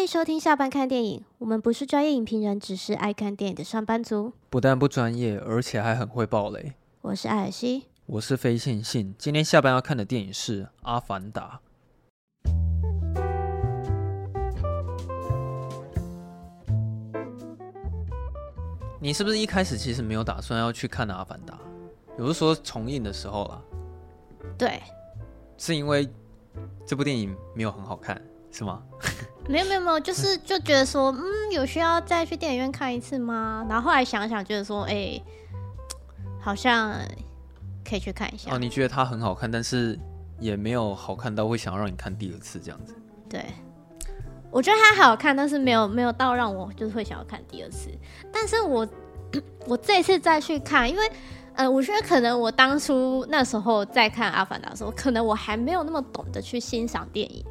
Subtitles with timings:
[0.00, 1.22] 欢迎收听下班看电影。
[1.36, 4.32] 我们不是专业影评人，只是爱看电影的上班族。
[4.48, 6.72] 不但不专业，而且还很会爆雷。
[7.02, 9.14] 我是艾尔西，我是非线性。
[9.18, 11.60] 今天下班要看的电影是《阿凡达》。
[19.02, 21.52] 你是不是一开始其实没有打算要去看《阿凡达》？
[22.18, 23.62] 有的说重映的时候啦。
[24.56, 24.80] 对，
[25.58, 26.08] 是因为
[26.86, 28.18] 这部电影没有很好看，
[28.50, 28.82] 是吗？
[29.50, 33.66] 没有没有没有，就是就觉得说，嗯，有需要再去电影院看一次吗？
[33.68, 35.24] 然后后来想想，觉得说，哎、欸，
[36.40, 36.94] 好像
[37.84, 38.54] 可以去看一下。
[38.54, 39.98] 哦，你觉得它很好看，但是
[40.38, 42.94] 也没有好看到会想要让你看第二次这样子。
[43.28, 43.44] 对，
[44.52, 47.90] 我觉得它好看，但是没有没有到让我就是会想要看第二次。
[48.32, 48.86] 但是我
[49.66, 51.10] 我这次再去看，因为
[51.54, 57.44] 呃，我觉得可能我当初那时候在看《阿凡达》的时候，可能我还没有那么懂得去欣赏电影。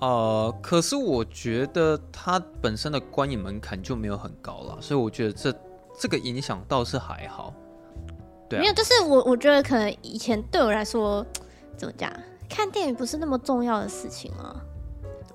[0.00, 5.54] 呃，可是我觉得它本身的观影门槛就没有很高了，所以我觉得这
[5.98, 7.54] 这个影响倒是还好。
[8.48, 11.24] 对啊，没有，就是我我觉得可能以前对我来说，
[11.76, 12.10] 怎么讲，
[12.48, 14.56] 看电影不是那么重要的事情啊。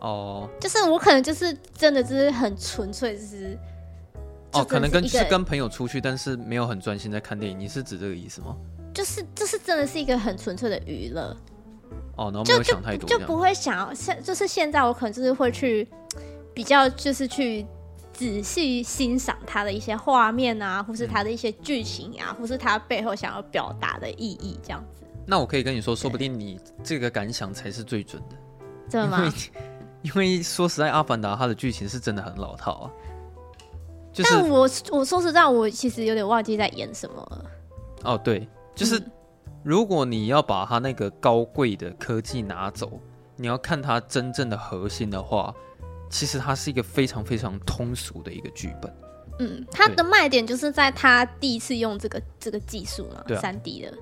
[0.01, 3.57] 哦，就是我可能就是真的就是很纯粹，就是
[4.53, 7.59] 哦，可能跟是跟朋友出去，但是没有很专心在看电影。
[7.59, 8.55] 你是指这个意思吗？
[8.93, 11.35] 就是就是真的是一个很纯粹的娱乐。
[12.15, 15.87] 哦，然后没有想太多就，就不会想要现，就是现在我可能就是会去
[16.53, 17.65] 比较，就是去
[18.13, 25.03] 仔细欣赏它的一些画面啊，或是它的一些剧情啊，嗯、或是它背后想要表达的意义这样子。
[25.25, 28.35] 那我可以跟你说，说不定你这个感想才是最准的，
[28.89, 29.33] 真的吗？
[30.03, 32.91] 因为，说实在，《阿凡达》它的剧情是真的很老套啊。
[34.13, 37.45] 就是、但我我说实在，我其实有点忘记在演什么了。
[38.03, 38.97] 哦，对，就是。
[38.99, 39.11] 嗯
[39.65, 43.01] 如果你要把它那个高贵的科技拿走，
[43.35, 45.51] 你要看它真正的核心的话，
[46.07, 48.95] 其实它是一个非常非常通俗的一个剧本。
[49.39, 53.93] 嗯，它的卖点就是在它第一次用这个这个技术嘛，对啊，3D 的。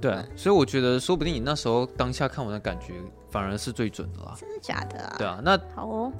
[0.00, 2.94] 对啊，所以我觉得说不定你那时候当下看完的感觉
[3.30, 4.34] 反而是最准的啦。
[4.36, 5.14] 真的假的啊？
[5.16, 6.12] 对啊，那好哦。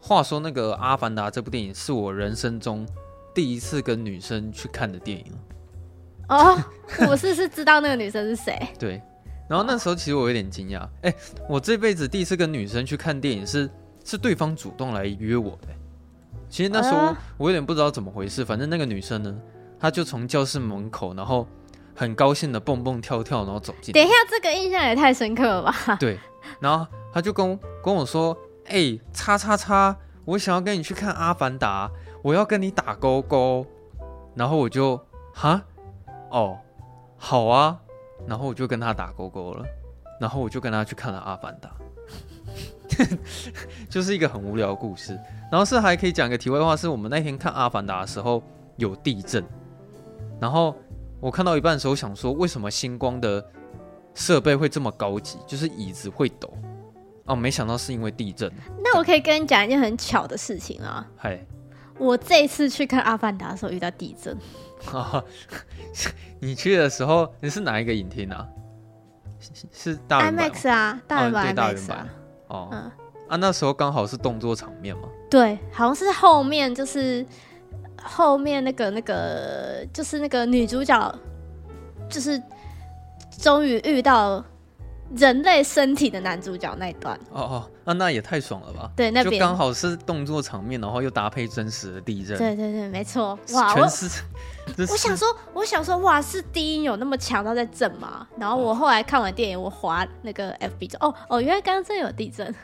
[0.00, 2.84] 话说那个《阿凡达》这部电影是我人生中
[3.32, 5.26] 第一次跟女生去看的电影。
[6.32, 6.58] 哦，
[7.08, 8.58] 我是是知道那个女生是谁。
[8.78, 9.02] 对，
[9.48, 11.16] 然后那时候其实我有点惊讶，哎、欸，
[11.48, 13.68] 我这辈子第一次跟女生去看电影是
[14.04, 15.68] 是对方主动来约我的。
[16.48, 19.34] 其实那时候我有点不知道怎么回事，反正那个女生呢，
[19.78, 21.46] 她就从教室门口，然后
[21.94, 23.92] 很高兴的蹦蹦跳跳，然后走进。
[23.92, 25.96] 等一下，这个印象也太深刻了吧？
[26.00, 26.18] 对，
[26.60, 28.36] 然后她就跟跟我说
[28.68, 31.88] ：“哎、欸，叉叉叉，我想要跟你去看《阿凡达》，
[32.22, 33.66] 我要跟你打勾勾。”
[34.34, 35.00] 然后我就
[35.34, 35.62] 哈。
[36.32, 36.58] 哦，
[37.18, 37.78] 好啊，
[38.26, 39.64] 然后我就跟他打勾勾了，
[40.18, 41.70] 然后我就跟他去看了《阿凡达》，
[43.88, 45.18] 就是一个很无聊的故事。
[45.50, 48.42] 然后是还可以讲一个题外话，是我们那天看《阿凡达》的时候
[48.76, 49.44] 有地震，
[50.40, 50.74] 然后
[51.20, 53.44] 我看到一半的时候想说，为什么星光的
[54.14, 56.50] 设备会这么高级，就是椅子会抖？
[57.26, 58.50] 哦，没想到是因为地震。
[58.82, 61.44] 那我可以跟你讲一件很巧的事情啊，嗨，
[61.98, 64.34] 我这一次去看《阿凡达》的时候遇到地震。
[64.92, 65.22] 啊，
[66.40, 68.46] 你去的时候你是哪一个影厅啊？
[69.72, 72.08] 是大 IMAX 啊，大圆版、啊、大人版
[72.48, 72.68] 哦。
[72.72, 72.90] 嗯、
[73.28, 75.08] 啊，那时候刚好是动作场面嘛。
[75.30, 77.26] 对，好像是后面就是
[78.02, 81.14] 后面那个那个就是那个女主角，
[82.08, 82.40] 就是
[83.30, 84.44] 终于遇到。
[85.16, 88.90] 人类身体的男主角那一段哦哦，那那也太爽了吧！
[88.96, 92.38] 对，那边就刚好是动作场面，然后又搭配真实的地震。
[92.38, 93.38] 对对对，没错。
[93.52, 94.22] 哇，全是。
[94.78, 98.26] 我，我想说，我想说，哇，是低音有那么强到在震吗？
[98.38, 102.54] 然后我后来看完电影，我滑那个 FB 就哦哦，原来刚刚真的有地震。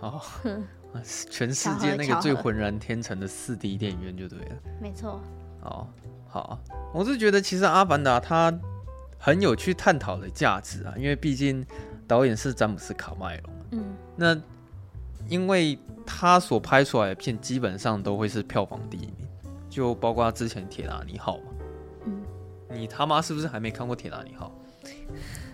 [0.00, 0.20] 哦，
[1.30, 4.56] 全世界那个最浑然天成的四 D 电影院就对了。
[4.80, 5.20] 没错。
[5.62, 5.86] 哦，
[6.28, 6.58] 好，
[6.94, 8.52] 我是觉得其实《阿凡达》它
[9.18, 11.66] 很有去探讨的价值啊，因为毕竟。
[12.08, 13.52] 导演是詹姆斯·卡麦隆。
[13.72, 13.84] 嗯，
[14.16, 14.34] 那
[15.28, 19.28] 因为他所拍出来的片基本上都会是票房第一名，
[19.68, 21.50] 就包括之前《铁达尼号》嘛。
[22.06, 22.22] 嗯，
[22.70, 24.50] 你他妈是不是还没看过《铁达尼号》？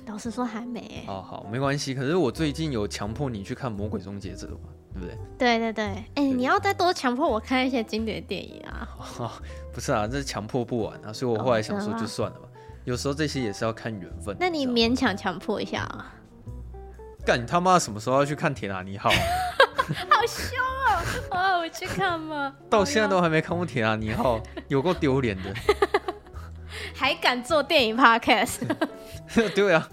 [0.07, 1.03] 老实说还没。
[1.09, 1.93] 哦，好，没关系。
[1.93, 5.19] 可是我最近有强迫你去看《魔鬼终结者》嘛，对不对？
[5.37, 5.85] 对对对。
[5.85, 8.89] 哎、欸，你要再多强迫我看一些经典电影啊？
[9.19, 9.33] 哦、
[9.75, 12.47] 不是啊，这是强迫不完啊，所以我后来想说就算了吧。
[12.47, 12.54] 哦、
[12.85, 14.37] 有时候这些也是要看缘分。
[14.39, 16.13] 那你勉强强迫一下啊？
[17.25, 19.11] 干你他妈什么时候要去看《铁达尼号》？
[20.11, 21.37] 好凶哦！
[21.37, 22.55] 啊，我去看吗？
[22.69, 24.39] 到现在都还没看过《铁达尼号》，
[24.69, 25.55] 有够丢脸的。
[26.95, 28.61] 还敢做电影 podcast？
[29.55, 29.89] 对啊。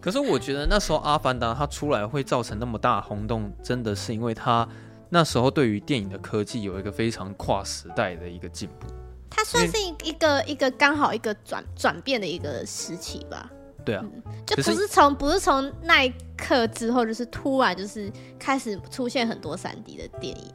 [0.00, 4.66] 可是我觉得那时候《阿凡达》它出来会造成那么大轰动，真的是因为它
[5.10, 8.86] 那时候对于电影的科技有一个非常跨时代的一个进步。
[9.34, 13.50] 它算是一一个一个刚好一个转转变的一个时期吧。
[13.84, 20.52] 对啊，嗯、就不是从不是从那一刻之后，就是突然就是开始出现很多三 D 的电影。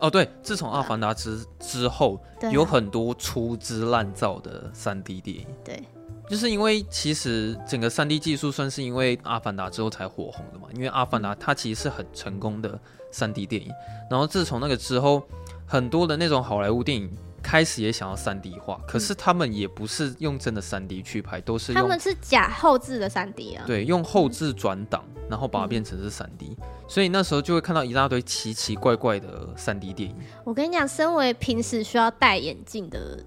[0.00, 5.46] 哦，对，自从《阿凡达》之、啊、之后，啊、有很多粗制滥造的三 D 电影。
[5.64, 5.80] 对，
[6.28, 10.66] 就是因为其实整个三 D 技术算是因为《阿凡达》之后才火红的嘛。
[10.74, 12.76] 因为《阿凡达》它其实是很成功的
[13.12, 13.70] 三 D 电影，
[14.10, 15.22] 然后自从那个之后，
[15.64, 17.08] 很多的那种好莱坞电影。
[17.54, 23.62] 开始也想要三 D 化，可是他们也不是用真的三 D 去拍，都是用他们是假后置的三 D 啊。
[23.64, 30.16] 对，用后置转档，然后把它变成是三 D，嗯，所以那时候就会看到一大堆奇奇怪怪的三 D 电影。
[30.42, 33.24] 我跟你讲，身为平时需要戴眼镜的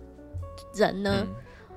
[0.75, 1.25] 人呢，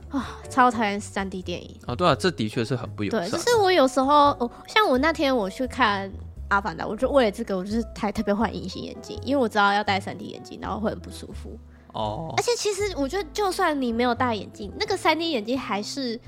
[0.09, 1.95] 啊、超讨厌三 D 电影啊，哦！
[1.95, 3.21] 对啊，这的确是很不友善。
[3.21, 6.11] 对，就是我有时候，哦，像我那天我去看
[6.49, 11.57] 《阿凡达》，我就为了这个，我就是还特别换隐形眼镜，因为我知道要戴三 D 眼镜，然后会很不舒服。
[11.93, 16.19] 哦，而且其实我觉得，就算你没有戴眼镜，那个三 D 眼镜还是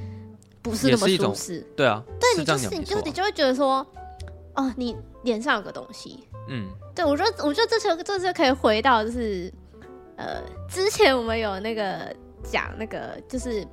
[0.60, 1.60] 不是那么舒适。
[1.76, 3.86] 对啊，对你就是你就你就会觉得说，
[4.54, 6.28] 哦，你脸上有个东西。
[6.48, 9.52] 嗯，对我觉得我觉得这次这次可以回到就是
[10.16, 13.66] 呃，之前我们有那个讲那个就是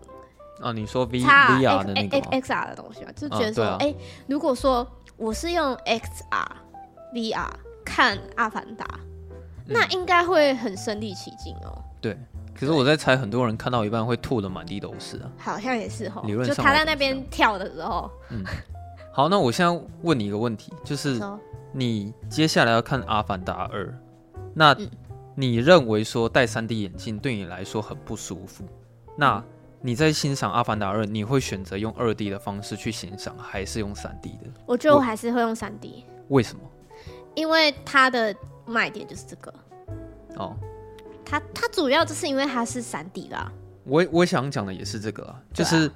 [0.61, 3.93] 哦，你说 V VR 的那个 XR 的东西嘛，就觉得说，哎，
[4.27, 4.87] 如果说
[5.17, 6.47] 我是用 XR
[7.13, 7.49] VR
[7.83, 8.85] 看《阿凡达》。
[9.69, 11.83] 那应该会很身临其境哦。
[12.01, 12.17] 对，
[12.57, 15.31] 可是我在猜，很多人看到一半会吐的满地都是啊。
[15.37, 16.21] 好像也是哈。
[16.25, 18.09] 理论上，就他在那边跳的时候。
[18.29, 18.43] 嗯。
[19.11, 21.19] 好，那我现在问你一个问题，就是
[21.73, 23.85] 你接下来要看《阿凡达二》，
[24.53, 24.75] 那
[25.35, 28.63] 你认为说戴三 D 眼镜对你来说很不舒服？
[29.17, 29.43] 那
[29.81, 34.49] 你在欣赏《阿凡达二》，你会选择用二 D 的方式去欣赏，还是用三 D 的？
[34.65, 36.05] 我觉得我还是会用三 D。
[36.29, 36.61] 为什么？
[37.35, 38.33] 因为它的。
[38.69, 39.53] 卖点就是这个
[40.35, 40.55] 哦，
[41.25, 43.51] 它它主要就是因为它是三 D 啦。
[43.83, 45.89] 我我想讲的也是这个啦，就是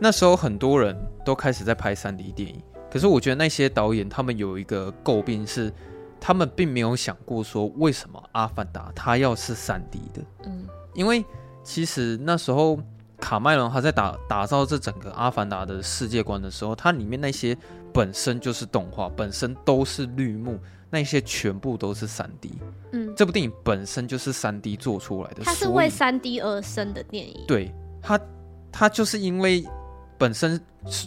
[0.00, 5.72] 那时候很多人都开始在拍三 D 电影，可是我觉得那些导演他们有一个诟病是，
[6.18, 10.22] 他们并没有想过说为什么《阿凡达》它要是三 D 的。
[10.44, 11.24] 嗯，因为
[11.62, 12.78] 其实那时候
[13.22, 17.56] 卡麦隆他在打打造这整个《阿凡达》的世界观的时候，它里面那些
[17.94, 20.58] 本身就是动画，本身都是绿幕。
[20.94, 22.52] 那些全部都是三 D，
[22.90, 27.44] 嗯，这部电影本身就是三 D 做出来的，它是为三 D 而生的电影。
[27.48, 27.72] 对，
[28.02, 28.20] 它
[28.70, 29.66] 它就是因为
[30.18, 30.60] 本身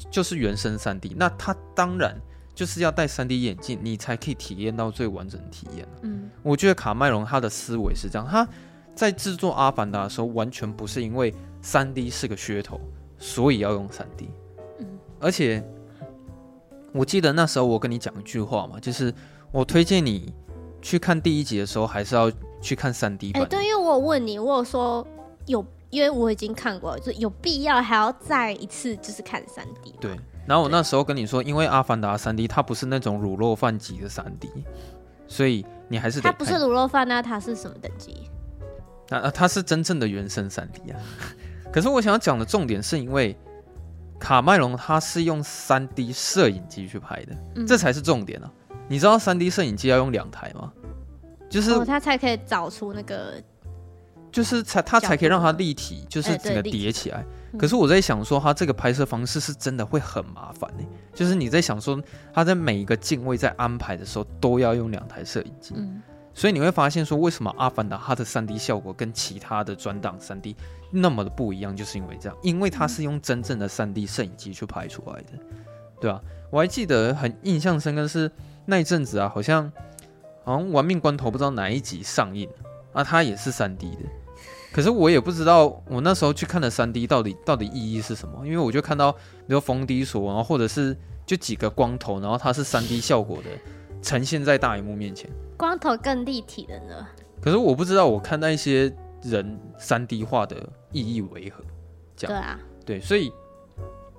[0.10, 2.20] 就是原生三 D，那它当然
[2.56, 5.88] 就是要戴三 D 眼镜，你才可以体验到最完整的体验。
[6.02, 8.48] 嗯，我觉得卡麦隆他的思维是这样，他
[8.96, 12.80] 在制作《阿凡达》的时候，完全不是因为三 D 是个噱头，
[13.18, 14.30] 所以要用三 D。
[14.80, 14.88] 嗯，
[15.20, 15.64] 而且
[16.94, 19.14] 我记得那时候我跟你讲一句话嘛，就是。
[19.52, 20.34] 我推荐你
[20.82, 23.42] 去看第一集的时候，还是要去看三 D 版。
[23.42, 25.08] 哎、欸，对，因为我有问你，我有说
[25.46, 29.96] 有，因为我已经看过了，就有必要还要再一次就是看三 D。
[30.02, 34.50] 对，然后我那时候跟你说，因为《阿凡达》三 D 它不是那种卤肉饭级的三 D，
[35.26, 36.30] 所以你还是得。
[36.30, 38.30] 它不是卤肉饭，那它是什么等级？
[39.10, 41.00] 啊，它是真正的原生三 D 啊。
[41.72, 43.38] 可是我想要讲的重点是因为
[44.20, 48.52] 卡麦隆他是用三 D 摄影机去拍的，嗯、这才是重点啊。
[48.88, 50.72] 你知道三 D 摄影机要用两台吗？
[51.50, 53.42] 就是、哦、它才可以找出那个，
[54.32, 57.24] 就是才它才可以让它立体，就是整个叠起来。
[57.58, 60.84] 可是我在想说，它这个拍摄方式是真的会很麻烦呢。
[61.14, 62.02] 就是你在想说，
[62.34, 65.74] 它在每一个镜位在安排的时候都要用两台摄影机。
[65.78, 66.02] 嗯，
[66.36, 70.56] 所以你会发现说，为什么《阿凡达》它的三 D 效果跟其他的转档三 D
[70.92, 75.40] 那么的不一样，就是因为这样，因为它是用真正的三 D 摄影机去拍出来的，
[76.00, 76.22] 对吧？
[76.52, 78.30] 我还记得很印象深刻是。
[78.68, 79.72] 那一阵子啊，好像
[80.44, 82.50] 好像玩命关头不知道哪一集上映
[82.94, 84.02] 啊，它也是三 D 的。
[84.72, 93.50] 可是我也不知道我那时候去看的三 D 到底到底意义是什么，因为我就看到比如冯迪索，然后或者是就几个光头，然后它是三 D 效果的
[94.06, 97.08] 呈现在大荧幕面前，光头更立体的呢。
[97.42, 98.94] 可是我不知道我看那一些
[99.24, 100.56] 人三 D 化的
[100.92, 101.64] 意义为何，
[102.16, 103.32] 这样对啊，对，所以。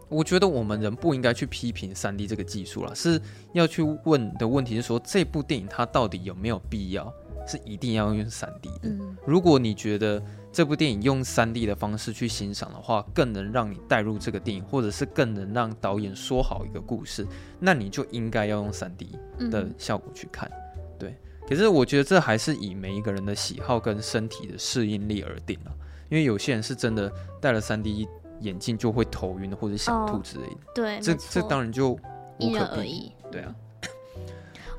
[0.08, 3.20] 我觉得我们人不应该去批评三 D 这个技术了，是
[3.52, 7.12] 要去问的问题是说，这部电影它到底有没有必要
[7.46, 8.88] 是一定要用三 D 的？
[8.88, 9.16] 嗯。
[9.26, 10.22] 如果你觉得
[10.52, 17.26] 这部电影用三 D 的方式去欣赏的话，更能让你带入这个电影，或者是更能让导演说好一个故事，
[17.60, 19.18] 那你就应该要用三 D
[19.50, 20.50] 的效果去看。
[20.98, 21.16] 对。
[21.48, 25.70] 可是我觉得这还是以每一个人的喜好跟身体的适应力而定啊，
[26.08, 28.06] 因为有些人是真的戴了三 D。
[28.40, 33.12] 眼镜就会头晕或者想吐之类的，哦、对，这这当然就无可避免，因人而异。
[33.32, 33.54] 对啊，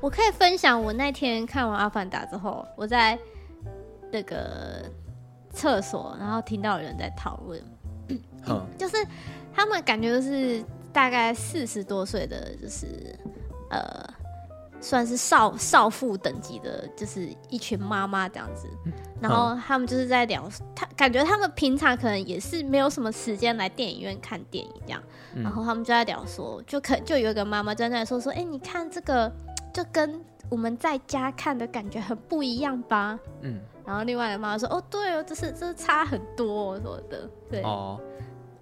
[0.00, 3.18] 我可以分享我那天看完《阿凡达》之后，我在
[4.10, 4.84] 那个
[5.52, 7.62] 厕所，然后听到有人在讨论，
[8.46, 8.96] 嗯， 就是
[9.52, 12.86] 他们感觉就是大概四十多岁的，就是
[13.70, 14.08] 呃。
[14.80, 18.68] 算是少少妇等级的，就是一群妈妈这样子，
[19.20, 25.02] 然后他们就是在聊，他感觉他们平常可能也是没有什么时间来电影院看电影这样，
[25.34, 29.28] 然后他们就在聊说，就可就有一个妈妈在那说说，哎、欸，你看这个
[29.72, 33.18] 就跟我们在家看的感觉很不一样吧？
[33.42, 38.00] 嗯，然后另外的妈妈说，哦，对哦，这是这是差很多什么的，对哦，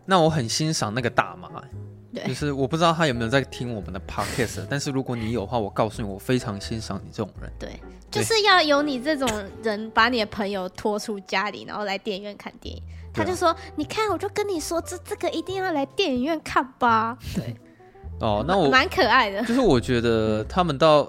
[0.05, 1.49] 那我很欣赏那个大妈。
[2.27, 7.53] 就是我不知道他有没有在听我们的 podcast，但是如果你有的话，我告诉你，我非常欣赏你这种人。
[7.59, 7.79] 对，
[8.11, 9.29] 就是要有你这种
[9.63, 12.83] 人，把你的朋友拖出家里，然后来电影院看电影。
[13.13, 17.55] 他就说：“你看，我就跟你说，这这个一定要来电影院看吧。”对。
[18.21, 19.43] 哦，那我蛮可爱的。
[19.45, 21.09] 就是我觉得他们到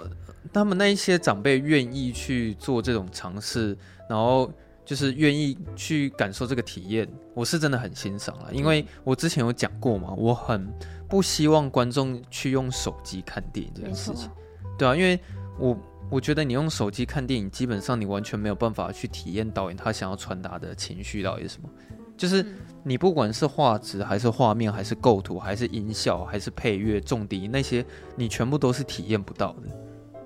[0.52, 3.78] 他们那一些长辈愿意去做这种尝试，
[4.10, 4.52] 然后。
[4.88, 10.66] 就是愿意去感受这个体验，我是真的很欣赏了，因为我之前有讲过嘛，我很
[11.10, 14.30] 不希望观众去用手机看电影这件事情，
[14.78, 15.20] 对啊，因为
[15.60, 15.78] 我
[16.10, 21.70] 我觉得你用手机看电影，基本上你完全没有办法去体验导演他想要传达的情绪到底是什么，
[22.18, 22.46] 就是
[22.84, 29.70] 你不管是画质还是画面，还是构图，还是音效，还是配乐、重低那些，你全部都是体验不到的。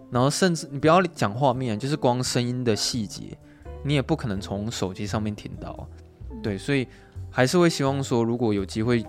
[0.09, 3.37] 然后甚至你不要讲画面，就是光声音的细节。
[3.83, 5.87] 你也不可能从手机上面听到，
[6.43, 6.87] 对，所以
[7.31, 9.03] 还是会希望说，如果有机会，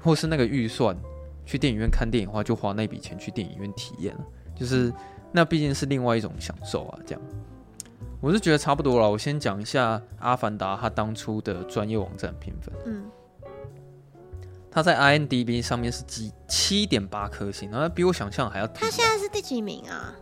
[0.00, 0.96] 或是那个预算
[1.44, 4.92] 去电影院看电影的话，就花那笔钱去电影院体验了，就是
[5.32, 6.98] 那毕竟是另外一种享受啊。
[7.04, 7.22] 这样，
[8.20, 9.10] 我是觉得差不多了。
[9.10, 13.04] 我先讲一下《阿凡达》他当初的专业网站评分，嗯，
[14.70, 18.80] 他在 IMDB 上面是几七点八颗星，然后比我想象还要低。
[18.80, 20.14] 他现在是第几名啊？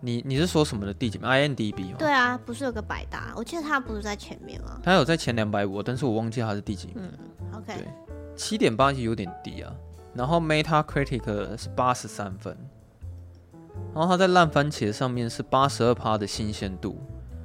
[0.00, 1.96] 你你是说什么的第几名？IMDB 吗？
[1.98, 3.32] 对啊，不是有个百搭？
[3.34, 4.78] 我记得他不是在前面吗？
[4.82, 6.96] 他有在前两百五，但是我忘记他是第几名。
[6.98, 7.12] 嗯
[7.54, 7.74] ，OK。
[7.78, 7.88] 对，
[8.36, 9.72] 七点八其实有点低啊。
[10.12, 12.56] 然后 Metacritic 是八十三分，
[13.94, 16.98] 然后它在烂番茄上面是八十二趴的新鲜度，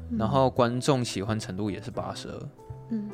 [0.10, 2.50] 嗯、然后观众喜欢程度也是八十二。
[2.90, 3.10] 嗯。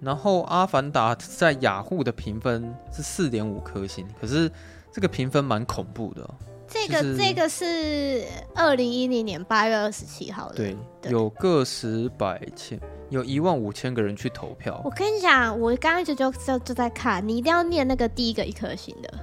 [0.00, 4.50] 然后阿凡达在雅虎的评分是四点五颗星，可是
[4.92, 6.34] 这个评分蛮恐怖的、哦。
[6.68, 8.24] 这个、就是、这个是
[8.54, 14.80] 二零一零年八月二十七号的，对，对有个十百千，有一万五千个人去投票。
[14.84, 19.14] 我跟你讲，我刚刚一直就就就在看，你一定要念那个第一个一颗星的。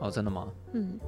[0.00, 0.48] 哦，真的吗？
[0.72, 0.98] 嗯。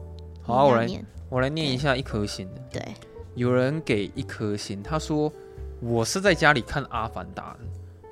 [0.43, 2.61] 好、啊，我来我来念一下一颗星的。
[2.71, 2.95] 对，
[3.35, 5.33] 有人给一颗星，他说
[5.81, 7.65] ：“我是在家里看《阿凡达》的，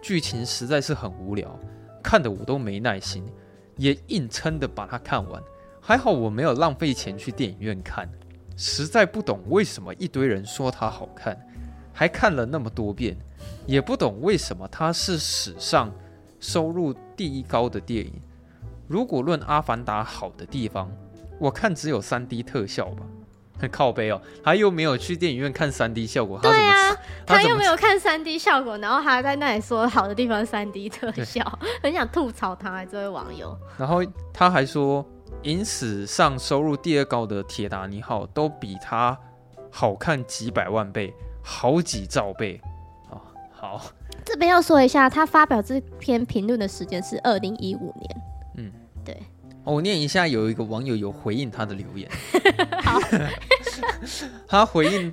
[0.03, 1.59] 剧情实在是很无聊，
[2.03, 3.25] 看的我都没耐心，
[3.77, 5.43] 也硬撑的把它看完。”
[5.81, 8.07] 还好我没有浪费钱去电影院看，
[8.57, 11.35] 实在不懂为什么一堆人说它好看，
[11.95, 13.17] 还看了那么多遍，
[13.65, 15.91] 也不懂为什么它是史上
[16.41, 18.13] 收入第一高的电影。
[18.87, 20.93] 如果论《阿凡达》好的地方，
[21.39, 23.03] 我看只有三 D 特效吧。
[23.61, 31.45] 很靠背哦，他又没有去电影院看三 D 效果，对啊，他又没有看三 D 效果，然后还在那里说好的地方三 D 特效，
[31.83, 33.59] 很想吐槽他这位网友。
[33.77, 35.05] 然后他还说。
[35.43, 39.17] 影史上收入第二高的《铁达尼号》都比他
[39.71, 41.15] 好看几百万倍，
[41.45, 42.61] 好几兆倍。
[43.11, 43.21] 哦，
[43.53, 43.81] 好，
[44.25, 48.23] 这边要说一下，他发表这篇评论的时间是二零一五年。
[49.73, 52.11] 我念一下，有一个网友有回应他的留言。
[52.83, 52.99] 好，
[54.49, 55.13] 他回应，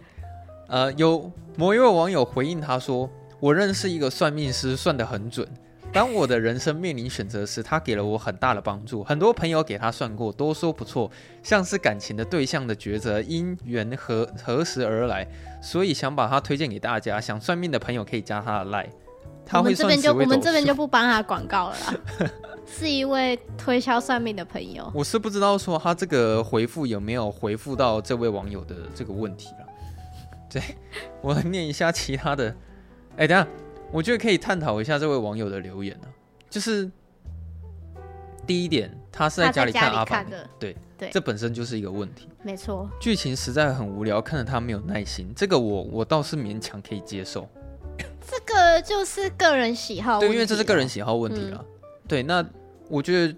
[0.68, 3.10] 呃，有某一位网友回应他说
[3.40, 5.48] ：“我认识一个算命师，算得很准。”
[5.94, 9.02] 当我的人生面临选择时，他给了我很大的帮助。
[9.02, 11.10] 很多朋友给他算过，都说不错，
[11.42, 15.26] 像是感情的对象的抉择，因缘何何时而来，
[15.62, 17.22] 所以想把他推荐给大家。
[17.22, 18.90] 想算命的朋友可以加他的 line，
[19.46, 22.30] 他会这边就我们这边就不帮他广告了啦。
[22.68, 24.92] 是一位推销算命的朋友。
[24.94, 29.68] 我是不知道说他这个回复有没有回复到这位网友的这个问题了。
[30.50, 30.62] 对，
[31.22, 32.56] 我来念一下其他的。
[33.18, 33.48] 哎，等下。
[33.92, 36.12] 我觉得可以探讨一下这位网友的留言呢、啊，
[36.50, 36.90] 就是
[38.46, 42.90] 第一点，他是在家里看阿凡的，对对，这本身就是一个问题，没错。
[43.00, 47.48] 剧情实在很无聊，看着他没有耐心，这个我我倒是勉强可以接受。
[48.30, 51.60] 这个就是个人喜好，对，因为这是个人喜好问题了。
[51.62, 52.46] 嗯、对，那
[52.90, 53.36] 我觉得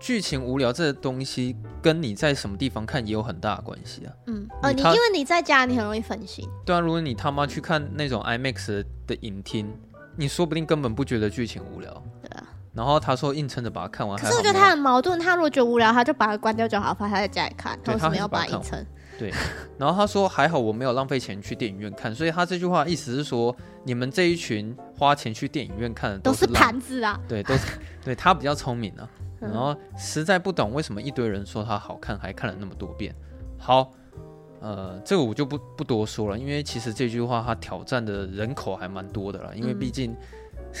[0.00, 4.12] 剧情无聊这个东西跟你在什么地方看也有很大的关系啊。
[4.26, 6.48] 嗯，哦，你因为你在家，你很容易分心。
[6.64, 9.72] 对啊，如果你他妈去看那种 IMAX 的影厅。
[10.16, 11.90] 你说不定根本不觉得剧情无聊，
[12.22, 12.44] 对啊。
[12.72, 14.16] 然后他说硬撑着把它看完。
[14.16, 17.76] 可是我觉得他很矛盾，他如果觉得无聊，他就把它关掉就好，放他在家里看。
[17.82, 18.86] 他为什么要把它硬撑？
[19.16, 19.32] 对，
[19.78, 23.54] 然后他说还好我没有浪费钱去电影院看，所以他这句话意思是说，
[23.84, 33.14] 你们这一群花钱去电影院看的都是盘子啊，对，都是对他比较聪明啊， 然后实在不懂为什么一堆人说他好看，还看了那么多遍。
[33.56, 33.92] 好，
[34.60, 40.12] 呃，这个我就不不多说了，因为其实这句话他挑战的人口还蛮多的了，因为毕竟、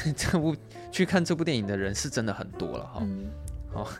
[0.06, 0.56] 嗯、这部
[0.90, 3.00] 去看这部电影的人是真的很多了哈。
[3.02, 3.26] 嗯、
[3.72, 3.88] 好。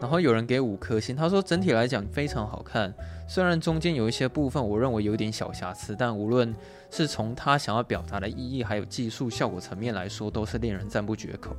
[0.00, 2.92] 然后有人给五颗星，他说整体来讲非常好看，
[3.28, 6.54] 虽然中间有一些部分我认为有点小瑕疵，但无论
[6.90, 11.56] 是从他想要表达的意义，还有技术效果层面来说，都是令人赞不绝口。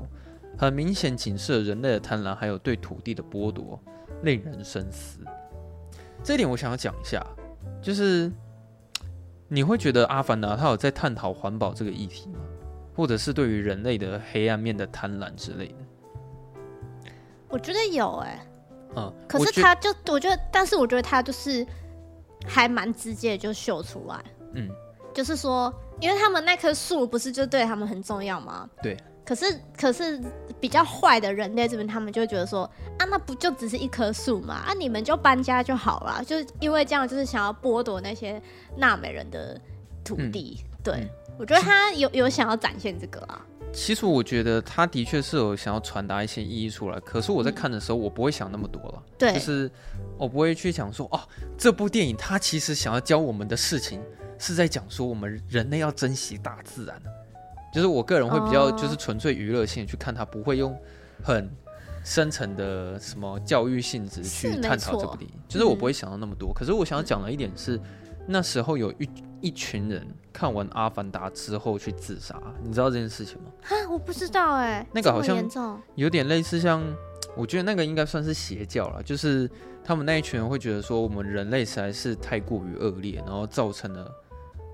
[0.58, 3.80] 很明显警示了人类的贪婪，还有对土地的剥夺，
[4.24, 5.20] 令人深思。
[6.24, 7.26] 这一点我想要讲一下，
[7.82, 8.32] 就是
[9.48, 12.40] 你会觉得《阿凡达》他有在探讨环保这个议题吗？
[12.96, 15.76] 或者是对于人类的黑暗面的贪婪之类的？
[17.50, 18.48] 我觉得有哎、欸，
[18.98, 21.66] 嗯，可是他就我觉得，但是我觉得他就是
[22.46, 24.24] 还蛮直接就秀出来，
[24.54, 24.70] 嗯，
[25.14, 28.70] 就是说，因为他们那棵树不是就对他们很重要吗？
[28.82, 28.98] 对。
[29.26, 30.22] 可是可是
[30.60, 34.54] 比较坏的人类这边，他们就会觉得说，啊，那不就只是一棵树嘛？
[34.54, 38.40] 啊，你们就搬家就好了，就因为这样就是想要剥夺那些
[38.78, 39.60] 纳美人的
[40.04, 40.60] 土地。
[40.62, 41.10] 嗯、对、嗯、
[41.40, 43.44] 我觉得他有有想要展现这个啊。
[43.76, 49.04] 其实我觉得他的确是有想要传达一些意义出来，可是我在看的时候，我不会想那么多了。
[49.18, 49.70] 对、嗯，就是
[50.18, 51.20] 我不会去想说，哦，
[51.58, 54.02] 这部电影它其实想要教我们的事情
[54.40, 57.00] 是在讲说我们人类要珍惜大自然。
[57.74, 60.74] 就是我个人会比较就是纯粹娱乐性去看它，不会用
[61.22, 61.52] 很
[62.06, 65.38] 深层的什么教育性质去探讨这部电影。
[65.50, 66.54] 就是我不会想到那么多。
[66.54, 67.78] 可是我想要讲的一点是，
[68.26, 69.10] 那时候有一
[69.46, 70.06] 一群人。
[70.34, 73.50] 看完《阿凡达》之后去自杀，你知道这件事情吗？
[73.62, 74.88] 哈，我不知道哎、欸。
[74.92, 75.38] 那个好像
[75.96, 76.84] 有点类似像，
[77.38, 79.02] 我觉得那个应该算是邪教了。
[79.02, 79.50] 就是
[79.82, 84.12] 他们那一群人会觉得说，我们人类实在是太过于恶劣，然后造成了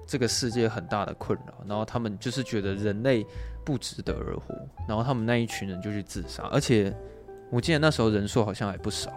[0.08, 3.24] 这个世界很大的困扰，然后他们就是觉得人类
[3.64, 4.56] 不值得而活，
[4.88, 6.92] 然后他们那一群人就去自杀，而且
[7.52, 9.12] 我记得那时候人数好像还不少。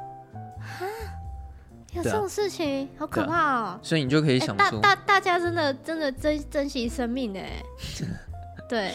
[1.94, 3.80] 有这种事情，好可怕哦！
[3.82, 7.62] 所以你就可以想说，大大大家真的真的珍珍惜生命哎，
[8.68, 8.92] 对，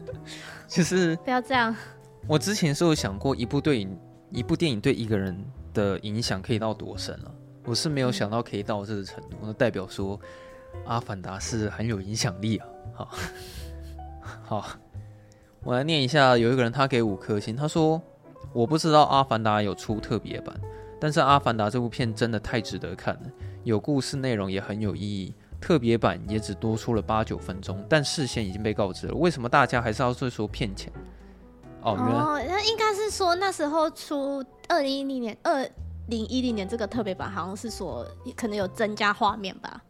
[0.68, 1.74] 就是不要这样。
[2.26, 3.98] 我之前是有想过，一部电影，
[4.30, 5.36] 一部电影对一个人
[5.72, 7.32] 的影响可以到多深了。
[7.64, 10.18] 我是没有想到可以到这个程度，那代表说
[10.84, 12.66] 《阿凡达》是很有影响力啊。
[12.94, 13.10] 好，
[14.44, 14.66] 好，
[15.62, 18.00] 我来念一下，有一个人他给五颗星，他说
[18.52, 20.54] ：“我不知道《阿凡达》有出特别版。”
[21.00, 23.22] 但是《阿凡达》这部片真的太值得看了，
[23.64, 25.34] 有故事内容也很有意义。
[25.58, 29.14] 特别版也只多出了八九分钟，但事先已经被告知了。
[29.14, 30.92] 为什么大家还是要说说骗钱？
[31.80, 35.66] 哦，原来哦，那应该是说那时候出二零一零年，二
[36.08, 38.06] 零一零年这个特别版好像是说
[38.36, 39.82] 可能有增加画面吧？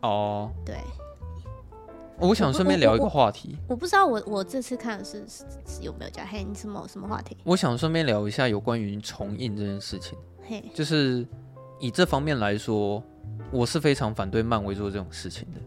[0.00, 0.76] 哦，对。
[2.20, 3.56] 我想顺便聊一个话题。
[3.68, 5.24] 我，不知道我我这次看的是，
[5.80, 6.42] 有没有加嘿？
[6.42, 7.36] 你什么什么话题？
[7.44, 10.18] 我想顺便聊一下有关于重映这件事情。
[10.48, 11.26] 嘿，就是
[11.78, 13.02] 以这方面来说，
[13.50, 15.60] 我是非常反对漫威做这种事情的。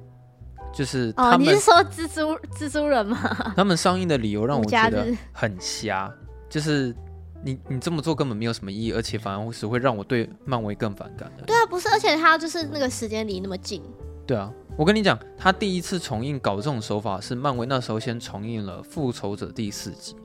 [0.74, 3.18] 就是他们，哦，你是说蜘蛛蜘蛛人吗？
[3.56, 6.14] 他们上映的理由让我觉得很瞎。
[6.50, 6.96] 就是
[7.44, 11.44] 你你这么做根本没有什么意义，而且反而是会让我对漫威更反感的。
[11.44, 13.82] 对啊，不是，而且他就是那个时间离那么近。
[14.26, 14.52] 对啊。
[14.78, 20.16] 我跟你讲，他第一次重映搞这种手法是漫威那时候先重映了《复仇者》第四集，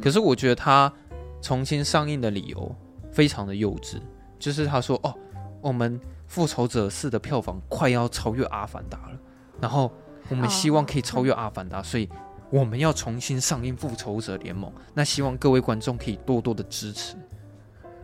[0.00, 0.92] 可是我觉得他
[1.40, 2.72] 重新上映的理由
[3.10, 4.00] 非常的幼稚，
[4.38, 5.12] 就是他说：“哦，
[5.60, 9.18] 我们《复仇者四》的票房快要超越《阿凡达》了，
[9.60, 9.90] 然后
[10.28, 12.08] 我们希望可以超越《阿凡达》，所以
[12.50, 17.16] 我们要重新上映《复仇者联盟》，那希望各位观众可以多多的支持。”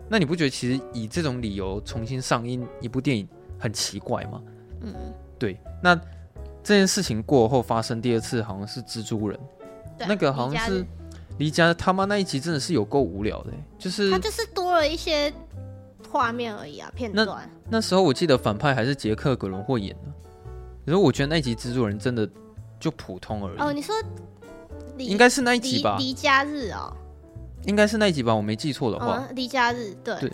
[0.09, 4.43] 那你不觉得其实以这种理由重新上映一部电影很奇怪吗？
[4.81, 4.95] 嗯。
[5.41, 5.97] 对，那
[6.63, 9.41] 这件事情过后发生第二次，好像是蜘蛛人，
[10.07, 10.85] 那个好像是
[11.39, 15.33] 离家他妈那一集真的是有够无聊的，就是他就是多了一些
[16.11, 17.27] 画面而已啊，片段。
[17.27, 20.13] 那那时候我记得反派还是杰克·葛伦霍演的，
[20.85, 22.29] 可是我觉得那一集蜘蛛人真的
[22.79, 23.59] 就普通而已。
[23.59, 23.95] 哦，你说
[24.99, 25.97] 应该是那一集吧？
[25.99, 26.95] 离家日哦，
[27.65, 28.35] 应该是那一集吧？
[28.35, 30.15] 我没记错的话，离家日对。
[30.21, 30.33] 对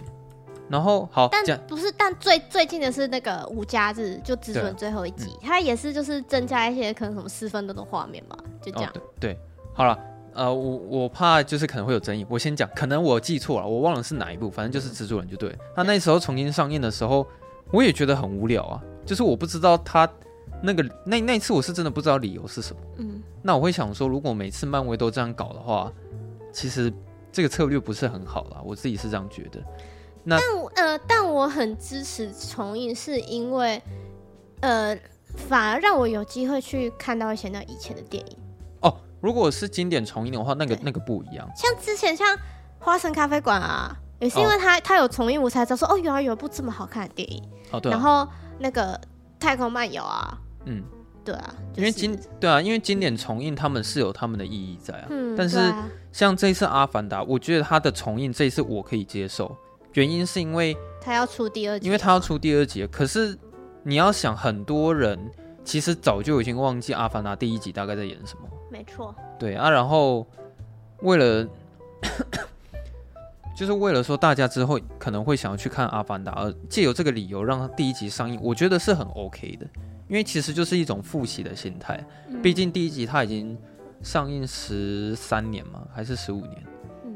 [0.69, 8.91] 然后好，但不是，但最最近的是那个无家日，就蜘蛛人最后一集，它、嗯、也是就是增加一些可能什么四分钟的画面吧，就这样。
[8.91, 9.39] 哦、对，对，
[9.73, 9.99] 好了，
[10.35, 15.57] 呃，我我怕就是可能会有争议，我先讲，可能我记错了，我忘了是哪一部，反正就是蜘蛛人就对。
[15.75, 17.27] 他那时候重新上映的时候，
[17.71, 20.09] 我也觉得很无聊啊，就是我不知道他
[20.63, 22.83] 那个那那次我是真的不知道理由是什么。
[22.97, 25.93] 嗯，那我会想说，如果每次漫威都这样搞的话，
[26.53, 26.93] 其实
[27.31, 29.61] 这个策略不是很好啦，我自己是这样觉得。
[30.29, 30.37] 那
[30.75, 33.81] 但呃，但我很支持重映，是因为
[34.61, 34.99] 呃，
[35.49, 38.37] 反而让我有机会去看到一些那以前的电影。
[38.81, 41.49] 哦，如果是经典重映的话，那个那个不一样。
[41.55, 42.27] 像之前像
[42.81, 47.43] 《花神咖啡馆》啊，也是因为它它、哦、有重映，我才知道说哦，原来有一部这么好看的电影。
[47.71, 47.95] 哦，对、啊。
[47.95, 48.95] 然后那个
[49.39, 50.83] 《太空漫游》啊，嗯。
[51.25, 55.07] 对啊，就是、因为经对啊，因为经典重映他们是有他们的意义在啊。
[55.11, 55.75] 嗯，但是
[56.13, 59.53] 像这一次《阿凡达》，我觉得它的重映这一次我可以接受，
[59.97, 62.87] 原因是因为他要出第二集，因为他要出第二集。
[62.89, 63.37] 可是
[63.83, 65.19] 你要想，很多人
[65.65, 68.43] 其实早就已经忘记《阿凡达》第一集大概在演什么。
[68.71, 69.15] 没错。
[69.39, 70.27] 对啊，然后
[71.01, 71.49] 为了
[73.57, 79.67] 就是为了说大家之后可能会想要去看《阿凡达》，而借由这个理由让他第一集上映，我觉得是很 OK 的。
[80.09, 82.05] 因为其实就是一种复习的心态，
[82.43, 83.57] 毕竟第一集它已经
[84.03, 86.63] 上映十三年嘛，还是十五年，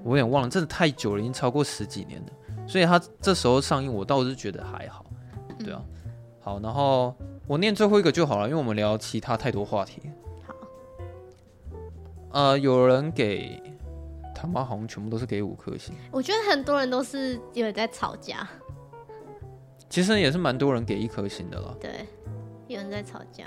[0.03, 2.27] 我有点忘了，真的太久了，已经超过十几年了。
[2.71, 5.05] 所以他这时候上映，我倒是觉得还好，
[5.59, 5.83] 对啊。
[6.39, 7.13] 好，然后
[7.49, 10.03] 我念最后一个就好了，因为我们聊其他太多话题。
[10.47, 10.55] 好，
[12.31, 13.61] 呃，有人给
[14.33, 18.49] 他妈好像全部都是给五颗星，我觉得很多人都是有人在吵架，
[19.89, 21.77] 其实也是蛮多人给一颗星的了。
[21.81, 22.07] 对。
[22.69, 23.47] 有人在吵架，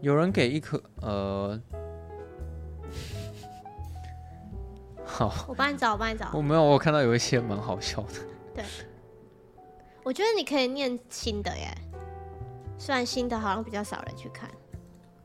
[0.00, 1.60] 有人给一颗呃，
[5.10, 6.30] 好，我帮你找，我帮你找。
[6.32, 8.14] 我没有，我看到有一些蛮好笑的。
[8.54, 8.64] 对，
[10.04, 11.76] 我觉得你可以念新的耶，
[12.78, 14.48] 虽然新的好像比较少人去看。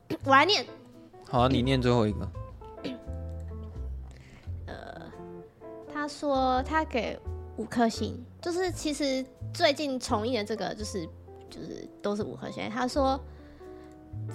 [0.24, 0.66] 我来念。
[1.28, 2.28] 好啊，你念最后一个。
[4.66, 5.02] 呃，
[5.92, 7.18] 他说他给
[7.56, 11.08] 五颗星，就是其实最近重映的这个就是。
[11.48, 12.68] 就是都是五颗星。
[12.68, 13.18] 他说，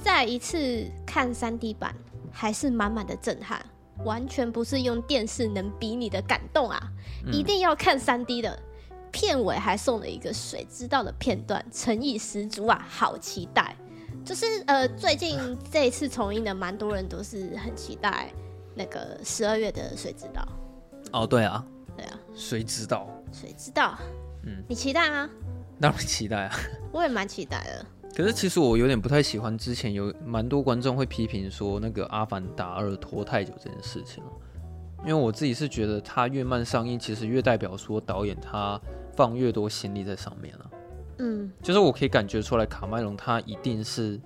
[0.02, 1.94] 再一次看三 D 版
[2.32, 3.64] 还是满满的震撼，
[4.04, 6.91] 完全不是用电视能比拟的感动啊！
[7.25, 8.58] 嗯、一定要看三 D 的。
[9.12, 13.75] 片尾还送了一个谁知道的片段，诚意十足啊，好期待！
[14.23, 15.38] 就是呃，最近
[15.69, 18.32] 这一次重映的，蛮多人都是很期待
[18.73, 20.47] 那个十二月的谁知道。
[21.12, 21.62] 哦，对啊，
[21.97, 23.06] 对啊，谁知道？
[23.34, 23.97] 谁知道？
[24.45, 25.30] 嗯，你期待吗？
[25.82, 26.56] 当然期待啊！
[26.93, 27.86] 我也蛮期待的。
[28.15, 34.24] 可是其实我有点不太喜欢之前有蛮多观众会批评说那个《阿凡达二》拖太久这件事情，
[35.02, 38.80] 因为我自己是觉得它越慢上映，其实越代表说导演他
[39.15, 40.71] 放越多心力在上面了。
[41.19, 44.19] 嗯，就是我可以感觉出来，卡麦隆他一定是。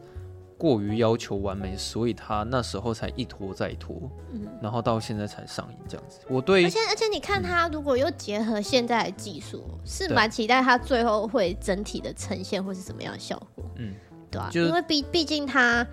[0.57, 6.19] 过于要求完美，所以他那时候才一拖再拖，嗯，然后到现在才上映这样子。
[6.29, 13.93] 我对，而且而且你看他如果又结合现在的技术，嗯、是蛮期待他最后会整体的呈现会是什么样的效果，嗯，
[14.31, 14.51] 对吧、啊？
[14.53, 15.85] 因为毕毕竟他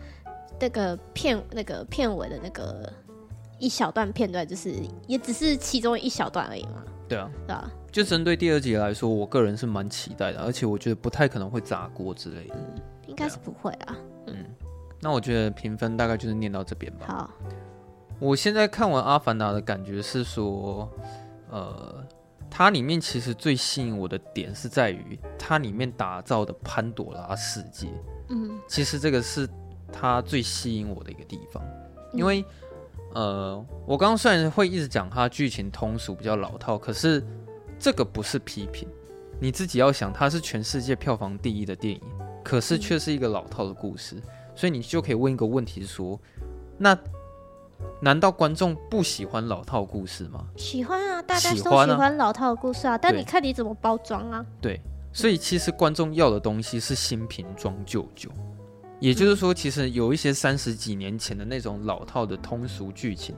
[0.60, 2.92] 那个片那个片尾的那个
[3.58, 4.72] 一小段片段，就是
[5.08, 7.70] 也只是其中一小段而已嘛，对啊，对啊？
[7.90, 13.96] 就针对第二集来说，我个人是蛮期待的，而且我觉得不太可能会砸锅之类的，嗯，应该是不会啊。
[14.32, 14.44] 嗯，
[15.00, 17.06] 那我觉得评分大概就是念到这边吧。
[17.08, 17.30] 好，
[18.18, 20.88] 我现在看完《阿凡达》的感觉是说，
[21.50, 22.04] 呃，
[22.50, 27.88] 它里面其实最吸引我的点是在于它里面打造的潘朵拉世界。
[28.28, 29.48] 嗯，其实这个是
[29.92, 31.62] 它最吸引我的一个地方，
[32.12, 32.44] 因为，
[33.14, 37.22] 呃，我刚刚虽然会一直讲它剧情通俗比较老套，可是
[37.78, 38.88] 这个不是批评，
[39.38, 42.00] 你自己要想，它是全世界票房第一的电影。
[42.42, 44.22] 可是却是一个老套的故事，嗯，
[44.54, 46.18] 所以你就可以问一个问题说：
[46.78, 46.96] 那
[48.00, 50.46] 难道观众不喜欢老套故事吗？
[50.56, 52.96] 喜欢啊，大家都喜欢老套的故事啊。
[52.98, 54.44] 但你看你怎么包装啊？
[54.60, 54.80] 对，
[55.12, 58.30] 所以其实观众要的东西是新瓶装旧酒，
[59.00, 63.34] 也就是说，其实有一些三十几年前的那种老套的通俗剧情，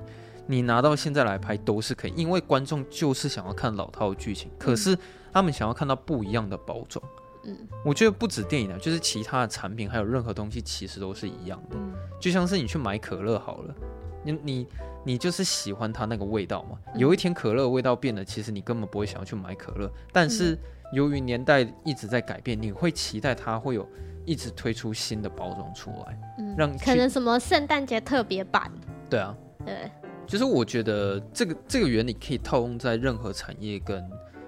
[0.46, 4.96] 你拿到现在来拍都是可以，因为观众就是想要看老套的剧情，可是
[5.32, 7.02] 他们想要看到不一样的包装。
[7.46, 11.76] 嗯，我觉得不止电影啊，就是其他的产品，还有任何东西，其实都是一样的。
[11.76, 13.74] 嗯，就像是你去买可乐好了，
[14.22, 14.66] 你你
[15.04, 16.78] 你就是喜欢它那个味道嘛。
[16.94, 19.90] 有一天可乐味道变了，其实你根本不会想要去买可乐。
[20.12, 20.58] 但是
[20.92, 23.86] 由于年代一直在改变，你会期待它会有
[24.24, 28.72] 一直推出新的包装出来，嗯，让可能什么圣诞节特别版。
[29.10, 29.90] 对啊，对，
[30.26, 34.02] 就是我觉得这个这个原理可以套用在任何产业跟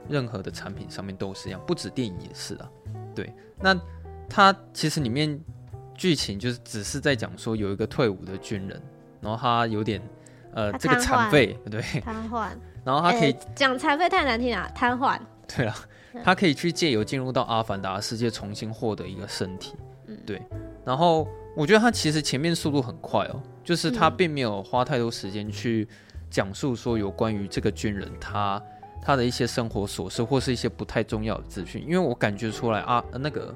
[0.08, 2.70] 任何的产品上面都是一样，不止电影也是啊。
[3.16, 3.76] 对，那
[4.28, 5.40] 他其实里面
[5.94, 8.80] 剧情就是只是在讲说有一个退伍的军人，
[9.20, 10.00] 然后他有点
[10.52, 12.50] 呃这个残废， 对，瘫痪，
[12.84, 15.18] 然后他可以讲残废太难听了，瘫痪。
[15.48, 15.74] 对啊，
[16.22, 19.74] 他可以去借由进入到阿凡达世界，重新获得一个身体。
[20.06, 20.42] 嗯，对。
[20.84, 21.26] 然后
[21.56, 25.88] 我觉得他其实前面速度很快哦，就是他并没有花太多时间去
[26.28, 28.62] 讲述说有关于这个军人他
[29.00, 33.54] 他的一些生活琐事或是一些不太重要的资讯，因为我感觉出来啊，那个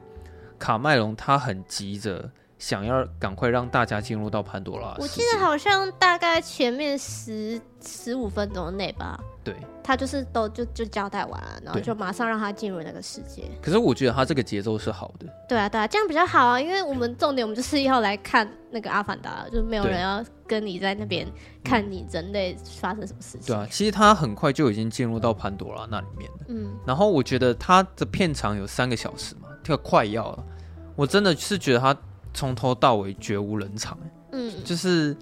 [0.59, 4.95] 卡麦隆他很急着想要赶快让大家进入到潘多拉。
[5.01, 9.19] 我记得好像大概前面十十五分钟内吧。
[9.43, 13.51] 对，他就是都就就交代完了，然后就马上让他进入那个世界。
[13.63, 15.27] 可是我觉得他这个节奏是好的。
[15.49, 21.27] 对啊，对啊，这样比较好啊，因为我们重点我们就是要来看那个阿凡达，就是没有人要跟你在那边
[21.65, 23.47] 看你人类发生什么事情。
[23.47, 26.39] 对啊，其实他很快就已经进入到潘多拉那里面了。
[26.49, 30.45] 嗯，然后我觉得他的片长有三个小时嘛，这个快要了。
[30.97, 31.97] 我真的是觉得他
[32.33, 33.99] 从头到尾绝无冷场。
[34.33, 35.17] 嗯，就是。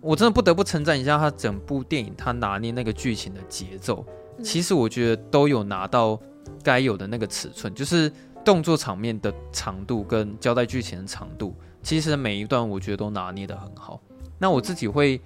[0.00, 4.06] 我真的不得不称赞一下他整部电影，他拿捏那个剧情的节奏，
[4.44, 6.18] 其实我觉得都有拿到
[6.62, 8.10] 该有的那个尺寸，就是
[8.44, 14.00] 动作场面的长度跟交代剧情的长度，其实每一段我觉得都拿捏的很好。
[14.38, 15.20] 那我自己会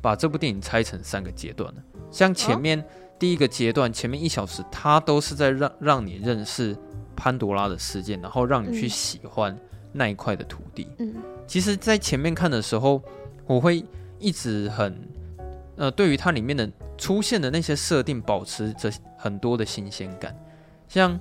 [0.00, 1.74] 把这部电影拆成三个阶段，
[2.12, 2.82] 像前面
[3.18, 6.76] 第一个阶段，前面一小时，他都是在让让你认识
[7.16, 9.58] 潘多拉的事件，然后让你去喜欢
[9.92, 10.88] 那一块的土地。
[10.98, 11.14] 嗯，
[11.46, 13.02] 其实，在前面看的时候，
[13.46, 13.84] 我会。
[14.24, 14.96] 一直很，
[15.74, 20.32] 呃，对于它里面的出现的那些设定，保持着很多的新鲜感。
[20.86, 21.18] 像，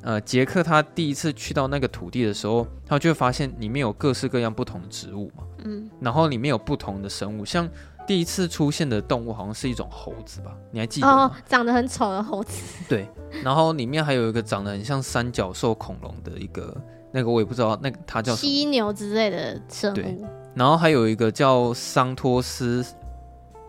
[0.00, 7.68] 呃，杰克他第一次去到那个土地的时候，他就会发现里面有各式各样不同的植物嘛，嗯，然后里面有不同的生物，像
[8.06, 10.56] 第一次出现的动物好像是一种猴子吧？
[10.70, 11.24] 你还记得吗？
[11.24, 12.62] 哦，长得很丑的猴子。
[12.88, 13.06] 对，
[13.42, 16.74] 然后里面还有一个长得很像三角兽恐龙的一个，
[17.14, 18.52] 那个我也不知道，那个它叫什么？
[18.52, 20.26] 犀牛之类的生物。
[20.52, 22.84] 然后还有一个叫桑托斯，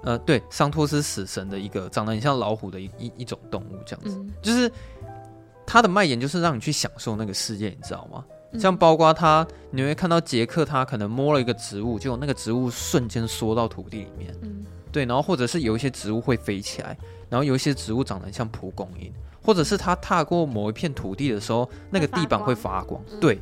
[0.03, 4.71] 呃，对，桑托斯死神的一个长得很像老虎的一一一种动物，这样子，嗯、就是
[5.63, 8.25] 它的卖点就是让你去享受那个世界，你知道吗？
[8.51, 16.97] 嗯、像包括他，你会看到杰克他可能摸了一个植物，结果那个植物瞬间缩到土地里面，嗯、对，然后或者是有一些植物会飞起来，
[17.29, 19.11] 然后有一些植物长得很像蒲公英，
[19.45, 23.39] 或者是他踏过某一片土地的时候，那个地板会发光，对，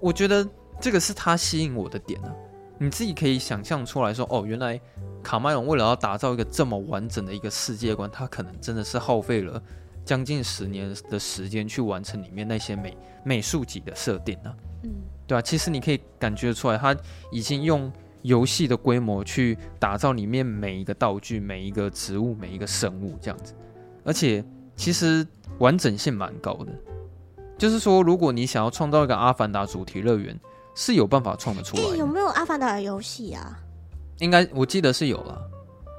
[0.00, 0.48] 我觉得
[0.80, 2.34] 这个是他吸引我的点呢、啊。
[2.78, 4.80] 你自己可以想象出来说，哦，原来
[5.22, 9.62] 卡麦隆为了要打造一个这么完整的一个世界观，他可能真的是耗费了
[10.04, 14.56] 将近十年的时间去完成里面那些美美术级的设定呢、啊。
[14.82, 14.90] 嗯，
[15.26, 16.96] 对啊，其实你可以感觉出来，他
[17.30, 17.90] 已经用
[18.22, 23.54] 游戏的规模去打造里面每一个道具、每一个植物、每一个生物这样子，
[24.02, 24.44] 而且
[24.76, 25.26] 其实
[25.58, 26.72] 完整性蛮高的。
[27.56, 30.38] 就是说，如果你想要创造一个阿凡达主题乐园。
[30.76, 31.96] 是有办法创得出来的。
[31.96, 33.56] 有没有阿凡达的游戏啊？
[34.18, 35.40] 应该我记得是有了。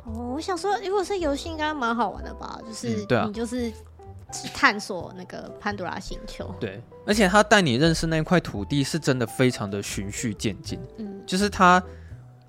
[0.06, 2.60] 哦，我想说，如果是游戏，应该蛮好玩的吧？
[2.68, 3.72] 就是，你就是
[4.34, 6.54] 去探索那个潘多拉星球。
[6.60, 10.78] 对，而且他带你认识那块土地，是真的非常的循序渐进。
[10.98, 11.82] 嗯，就是他，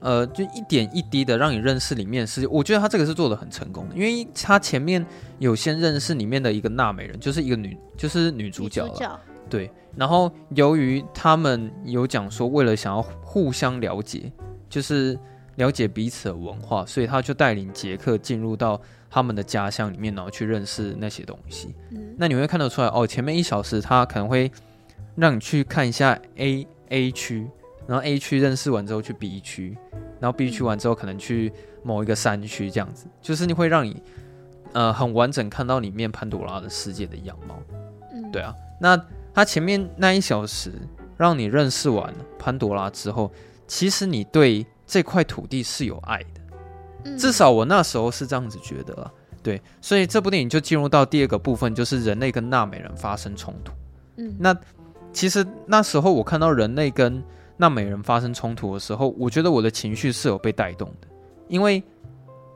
[0.07, 5.05] 呃，就一点一滴的让你认识里面是，我觉得他这个是做的很成功的，因为他前面
[5.41, 9.21] 有先认识里面的一个娜美人，就是一个女，就是女主角了。
[9.51, 14.31] 对，然后由于他们有讲说，为了想要互相了解，
[14.69, 15.19] 就是
[15.57, 21.75] 了解彼此的文化，所以他就带领杰克进入到他们的家乡里面，然后去认识那些东西。
[21.91, 24.53] 嗯，那你会看得出来哦，前面一小时他可能会
[25.17, 27.49] 让你去看一下 A A 区，
[27.87, 29.77] 然后 A 区认识完之后去 B 区，
[30.21, 34.03] 然后 B 区完之后可能去某一个山区，这样子，就是你会让你
[34.73, 37.61] 呃很完整看到里面潘多拉的世界的样貌。
[38.13, 39.01] 嗯，对啊，那。
[39.37, 40.73] 他前面那一小时
[41.19, 43.31] 让你认识完潘多拉之后，
[43.67, 46.41] 其实你对这块土地是有爱的，
[47.05, 49.13] 嗯、至少我那时候是这样子觉得了。
[49.43, 53.75] 对，所以这部电影就进入到第二个部分，就是人类跟纳美人发生冲突。
[54.17, 54.57] 嗯，那
[55.13, 57.23] 其实那时候我看到人类跟
[57.57, 61.09] 纳美人发生冲突的时候，我觉得我的情绪是有被带动的，
[61.49, 61.83] 因为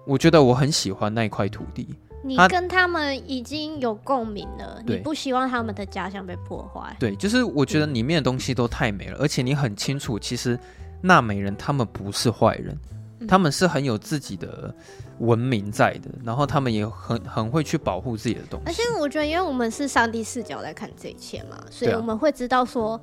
[0.07, 1.89] 我觉得我很喜欢那块土地。
[2.23, 6.95] 你跟他们已经有共鸣了，你不希望他们的家乡被破坏。
[7.01, 10.59] 对，就是我觉得里面的东西都太美了，而且你很清楚，其实
[11.01, 12.79] 纳美人他们不是坏人，
[13.27, 14.75] 他们是很有自己的
[15.21, 18.67] 文明在的，然后他们也很很会去保护自己的东西。
[18.67, 23.01] 而且我觉得，因为我们是上帝视角来看这一切嘛，所以我们会知道说，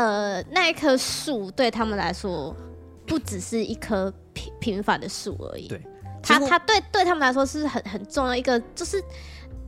[0.00, 2.56] 呃，那一棵树对他们来说
[3.06, 5.68] 不只是一棵平平凡的树而已。
[5.68, 5.80] 对。
[6.22, 9.02] 它它对对他们来说是很很重要一个，就是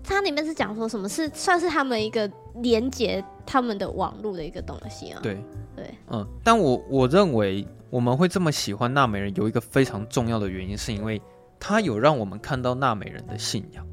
[0.04, 5.20] 它里面是讲说什么是算是他们一个连接他们的网络的一个东西啊。
[5.22, 5.42] 对
[5.74, 11.20] 对，嗯，但我我认为我们会这么喜欢纳美人，有一个非常重要的原因，是因为
[11.58, 13.86] 它有让我们看到纳美人的信仰。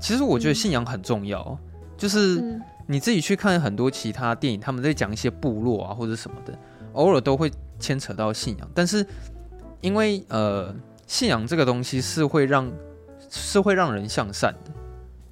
[0.00, 1.58] 其实我觉得信仰很重要，嗯、
[1.98, 6.58] 就是你自己去看很多其他电影，他们在讲一些部落啊或者什么的，
[6.92, 9.06] 偶尔都会牵扯到信仰，但是
[9.80, 10.74] 因为呃。
[11.08, 12.68] 信仰这个东西是会让
[13.30, 14.72] 是会让人向善的。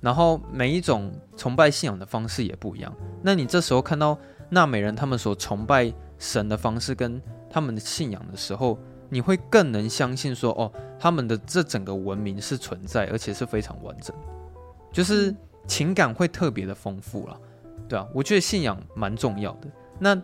[0.00, 2.94] 然后每一种崇拜信仰的方式也不一样。
[3.20, 4.16] 那你这时候看到
[4.48, 14.14] 纳美人他们所崇拜神的方式跟他们的信仰的时候，你会更能相信说，哦，他们的这整个文明是存在，而且是非常完整，
[14.92, 15.34] 就是
[15.66, 17.40] 情感会特别的丰富了。
[17.88, 19.68] 对啊，我觉得信仰蛮重要的。
[19.98, 20.14] 那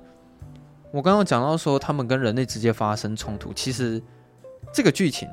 [0.92, 4.02] 我刚刚讲到说，他们跟人类直接发生冲突，其实
[4.72, 5.28] 这个剧情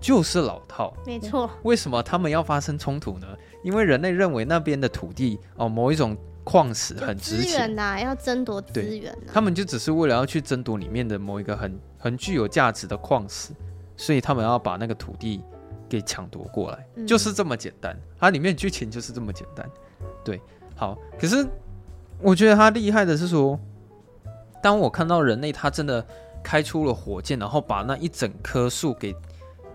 [0.00, 0.94] 就是老套。
[1.06, 1.50] 没错。
[1.62, 3.26] 为什么他们要发生冲突呢？
[3.64, 9.32] 因为人类认为那边的土地哦，某一种矿石很值钱呐、啊，要争夺资源、啊。
[9.32, 13.52] 他们就只是为了要去争夺里面的某一个很很具有价值的矿石，
[13.96, 15.42] 所以他们要把那个土地
[15.90, 17.94] 给抢夺过来，嗯、就是这么简单。
[18.18, 19.68] 它里面剧情就是这么简单。
[20.24, 20.40] 对，
[20.74, 21.46] 好，可是。
[22.22, 23.58] 我觉得他厉害的是说，
[24.62, 26.06] 当我看到人类他真的
[26.42, 29.16] 开出了火箭，然后把那一整棵树给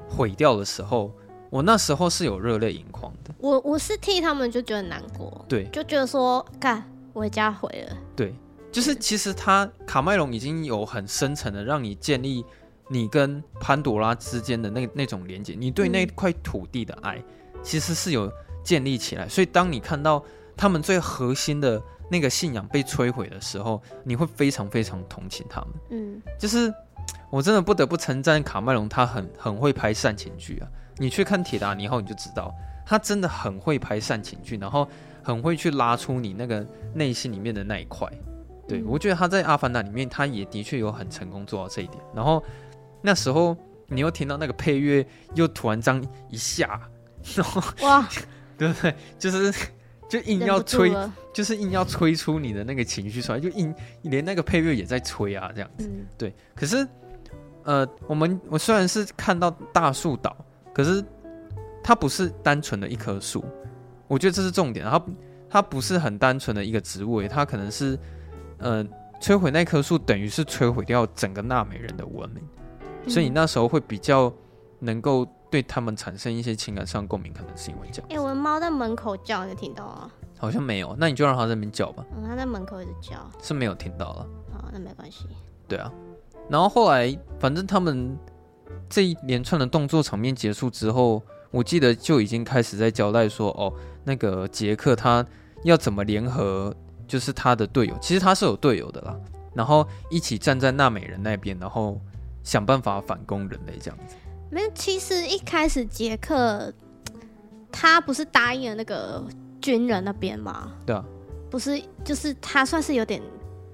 [0.08, 1.12] 毁掉的时候，
[1.50, 3.34] 我那时候是有热泪盈眶的。
[3.40, 7.98] 我我是替他们就觉得难过，对，就觉得说，干，我家毁了。
[8.16, 8.36] 对，
[8.72, 12.46] 就是其实他卡麦隆已经有很深层的让你建立
[12.88, 17.24] 你跟潘朵拉之间的那那种连接，你对那块土地的爱
[17.64, 18.32] 其实是有
[18.64, 19.28] 建立起来。
[19.28, 20.24] 所以当你看到
[20.58, 21.82] 他们最核心的。
[22.08, 25.70] 那个信仰被摧毁的时候，你会非常非常同情他们。
[25.90, 26.72] 嗯，就是
[27.32, 30.70] 我真的不得不称赞卡麦隆，他很很会拍煽情剧啊。
[30.98, 32.54] 你去看《铁达尼号》，你就知道
[32.86, 34.88] 他真的很会拍煽情剧，然后
[35.24, 38.08] 很会去拉出你那个内心里面的那一块。
[38.68, 41.98] 对，我觉得他在《阿凡达》里面，他也的确有很成功做到这一点。
[42.14, 42.44] 然后
[43.06, 43.56] 那时候
[43.88, 46.82] 你又听到那个配乐，又突然这样一下，
[47.36, 48.06] 然后哇，
[48.58, 48.94] 对不对？
[49.18, 49.54] 就是。
[50.08, 50.94] 就硬要催，
[51.34, 55.88] 就是硬要催出你的那个情绪出来，就硬连那个配乐也在催啊，这样子。
[55.92, 56.88] 嗯、对，可是，
[57.64, 60.38] 呃，我们我虽然是看到大树倒，
[60.76, 61.04] 可是
[61.84, 63.44] 它不是单纯的一棵树，
[64.08, 64.86] 我觉得这是重点。
[64.86, 65.04] 它
[65.50, 67.98] 它不是很单纯的一个植物，它可能是，
[68.60, 68.86] 呃，
[69.20, 72.65] 摧毁那棵树等于是摧毁掉整个纳美人的文明，嗯、
[73.08, 74.32] 所以你那时候会比较
[74.80, 75.28] 能够。
[75.52, 78.08] 对他们产生一些情感上共鸣，可能是因为这样。
[78.10, 80.12] 哎、欸，我的猫在门口叫，你听到啊？
[80.38, 82.04] 好像没有，那你就让它在那边叫吧。
[82.14, 84.28] 嗯，它在门口一直叫，是没有听到了。
[84.52, 85.28] 好，那没关系。
[85.66, 85.90] 对啊，
[86.50, 88.18] 然后后来，反正他们
[88.90, 93.72] 这一连串的动作场面结束之后，我记得就已经开始在交代说，哦，
[94.04, 95.26] 那个杰克他
[95.64, 96.76] 要怎么联合，
[97.08, 99.16] 就是他的队友，其实他是有队友的啦，
[99.54, 101.98] 然后一起站在娜美人那边，然后
[102.46, 104.16] 想办法反攻人类这样子。
[104.50, 106.74] 没有，其实一开始杰克
[107.70, 109.22] 他不是答应了那个
[109.60, 110.72] 军人那边吗？
[110.86, 111.04] 对啊，
[111.50, 113.22] 不是，就是他算是有点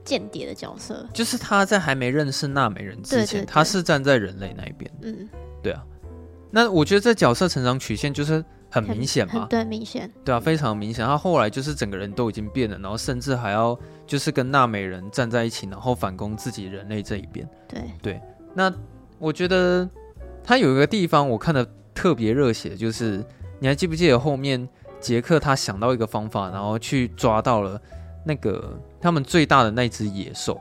[0.04, 1.06] 间谍的角色。
[1.14, 4.90] 就是他在还没认识纳美人之前，对对对，他是站在人类那一边。
[5.04, 5.30] 嗯，
[5.62, 5.86] 对啊。
[6.50, 10.12] 那我觉得这角色成长曲线就是很明显嘛，对，明显。
[10.26, 11.06] 对啊，非常明显。
[11.06, 17.48] 他后来就是整个人都已经变了，然后甚至还要就是跟纳美人站在一起，然后反攻自己人类这一边。
[17.70, 18.22] 对对，
[18.54, 18.74] 那
[19.20, 19.90] 我觉得。
[20.44, 23.24] 他有一个地方我看的特别热血，就是
[23.60, 24.68] 你还记不记得后面
[25.00, 27.80] 杰克他想到一个方法，然后去抓到了
[28.26, 30.60] 那个他们最大的那只野兽，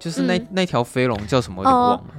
[0.00, 1.62] 就是那、嗯、那条飞龙叫什么？
[1.62, 2.14] 我忘了。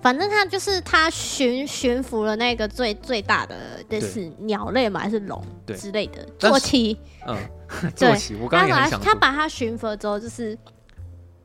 [0.00, 3.54] 反正他就是他驯驯服了那个最最大的，
[3.86, 5.44] 就是鸟类嘛，还是龙
[5.76, 6.98] 之类的坐骑。
[7.26, 7.36] 嗯，
[7.94, 8.34] 坐骑。
[8.36, 10.58] 我刚刚他把他驯服了之后，就是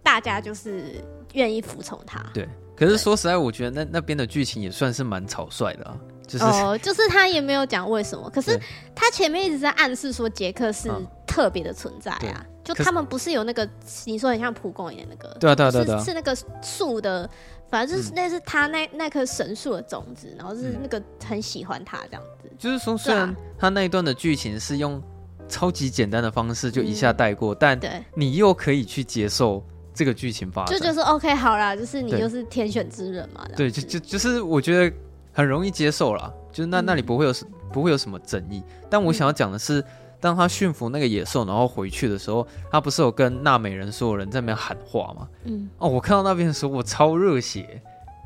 [0.01, 2.23] 大家就是愿意服从他。
[2.33, 2.47] 对。
[2.75, 8.57] 可是说实在，我觉得那那边的剧情也算是蛮草率的啊，就是哦， 就是他也没有讲为什么， 可是
[8.95, 10.89] 他前面一直在暗示说杰克是
[11.27, 13.67] 特别的存在啊，就他们不是有那个
[14.05, 17.29] 你说很像蒲公英那个，对啊对啊对啊，是那个树的，
[17.69, 25.03] 反正就是那是他那那棵神树的种子，然后是那个很喜欢他这样子，就是说虽然他那一段的剧情是用
[25.49, 27.77] 超级简单的方式就一下带过，但
[28.15, 29.61] 你又可以去接受。
[29.99, 33.45] 这个剧情发展就就是 OK 好啦，就是你就是天选之人嘛。
[33.53, 34.95] 对，就就就是我觉得
[35.33, 38.63] 很容易接受啦，就是那那里不会有、嗯、不会有什么争议。
[38.89, 39.85] 但我想要讲的是，嗯、
[40.21, 45.27] 当他驯服那个野兽然后回去的时候，他不是有跟纳美人所有人在那边喊话吗？
[45.43, 47.81] 嗯，哦，我看到那边的时候我超热血，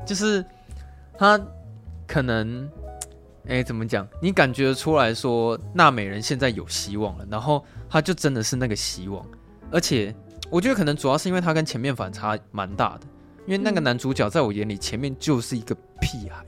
[0.06, 0.44] 就是
[1.18, 1.36] 他
[2.06, 2.70] 可能
[3.48, 4.06] 哎怎么讲？
[4.22, 9.26] 你感觉出来说纳美人现在有希望了，然后他就真的是那个希望，
[9.72, 10.14] 而且。
[10.50, 13.06] 我觉得可能主要是因为他跟前面反差蛮大的，
[13.46, 16.44] 因为那个男主角在我眼里前面就是一个屁孩，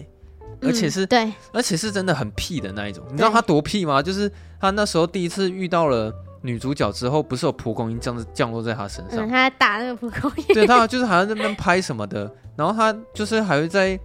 [0.63, 3.05] 而且是对，而且是真的很屁的那一种。
[3.11, 4.03] 你知道他多屁吗？
[4.03, 4.31] 就是
[4.61, 13.99] 他那时候第一次遇到了女主角之后，不是有蒲公英这样子降落在他身上，他在打那个蒲公英，对他就是好像在那边拍什么的，然后他就是还会在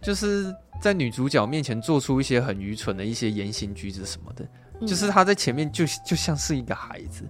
[0.00, 4.46] 就是在女主角面前做出一些很愚蠢的一些言行举止什么的，
[4.80, 7.28] 嗯、就是他在前面就就像是一个孩子，对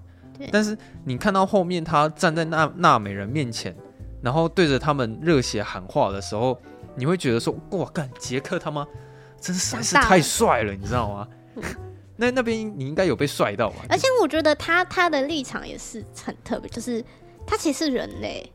[0.52, 3.74] 但是你看到后面他站在纳纳美人面前，
[4.22, 6.58] 然后对着他们热血喊话的时候，
[6.94, 8.86] 你会觉得说哇干杰克他妈
[9.40, 11.28] 真是实在是太帅了，你知道吗？
[12.16, 13.76] 那那边你应该有被帅到吧？
[13.88, 17.02] 而且我觉得他他的立场也是很特别，就是
[17.46, 18.52] 他其实是人类，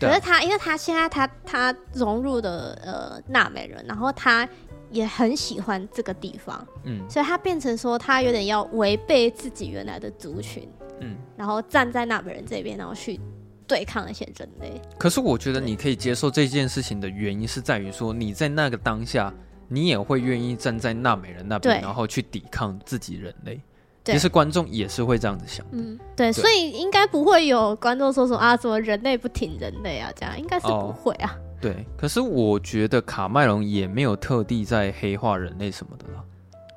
[0.00, 4.48] 可是他因为他现在他他融入的呃纳美人，然后他
[4.90, 10.66] 也很喜欢这个地方，嗯，所以他变成说他有点要违背自己原来的族群，
[11.02, 13.20] 嗯，然后站在纳美人这边，然后去
[13.66, 14.80] 对抗那些人类。
[14.98, 19.32] 可是我觉得你可以接受这件事情的原因是在于说你在那个当下。
[19.68, 23.58] 你也会愿意站在纳美人那边，然后去抵抗自己人类。
[24.04, 25.64] 对其实观众也是会这样子想。
[25.70, 31.34] 嗯，对，对所以应该不会有观众说什么啊，什么人类不挺人类啊，这样应该是不会啊。
[31.34, 36.22] 哦、对，可是我觉得卡麦隆也没有特地在黑化人类什么的啦，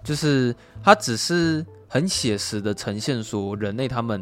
[0.01, 1.65] 就是他只是
[1.95, 4.21] 很写实的呈现说人类他们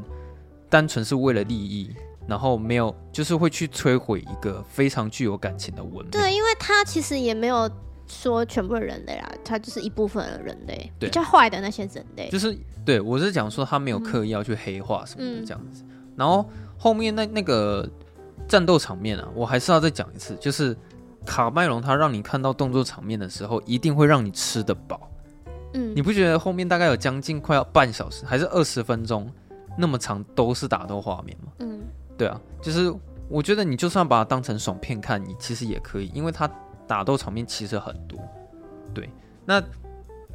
[0.69, 1.89] 单纯是为了利益，
[2.27, 6.11] 然后没有就是会去摧毁一个非常具有感情的文明。
[6.11, 7.67] 对，因为他其实也没有。
[8.05, 12.55] 说全部的人类啊，他就是一部分的人类，比较坏的那些人类，就是
[12.85, 15.83] 对我是讲说他没有刻意要去黑化什么的这样子。
[15.87, 16.47] 嗯、然后
[16.77, 17.89] 后面那那个
[18.45, 20.77] 战斗场面啊，我还是要再讲一次，就是
[21.25, 25.09] 卡麦隆他让你看到动作场面的时候，一定会让你吃得饱。
[25.73, 29.31] 嗯，你不觉得后面大概有将近快要半小时还是二十分钟
[29.77, 31.51] 那么长都是打斗画面吗？
[31.59, 31.81] 嗯，
[32.17, 32.93] 对啊，就是
[33.29, 36.49] 我觉得你就算把它当成爽片看，你其实也可以，因为它。
[36.85, 38.19] 打斗场面其实很多，
[38.93, 39.09] 对。
[39.45, 39.63] 那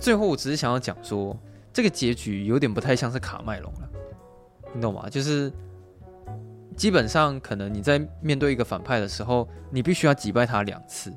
[0.00, 1.38] 最后我只是想要讲说，
[1.74, 3.88] 这个结局有点不太像是卡麦隆了，
[4.72, 5.10] 你懂吗？
[5.10, 5.52] 就是
[6.74, 11.12] 基本上可能你在面对一个反派的时候，你必须要击败他两次，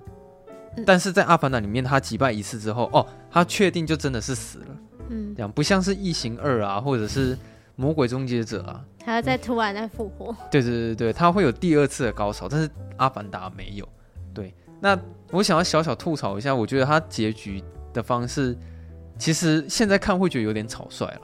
[0.86, 4.78] 但是在阿凡达里面，他击败一次之后，哦，他确定就真的是死了，
[5.10, 7.38] 嗯，这样不像是异形二啊，或者是
[7.76, 13.88] 魔鬼终结者啊，还要再突然再复活，对对对对，他会有第二次的高潮，但是阿凡达没有，
[14.34, 14.54] 对。
[14.80, 14.98] 那
[15.30, 17.64] 我想要小小吐槽一下，我觉得他结局
[17.94, 18.58] 的方式，
[19.18, 21.22] 其实现在看会觉得有点草率了。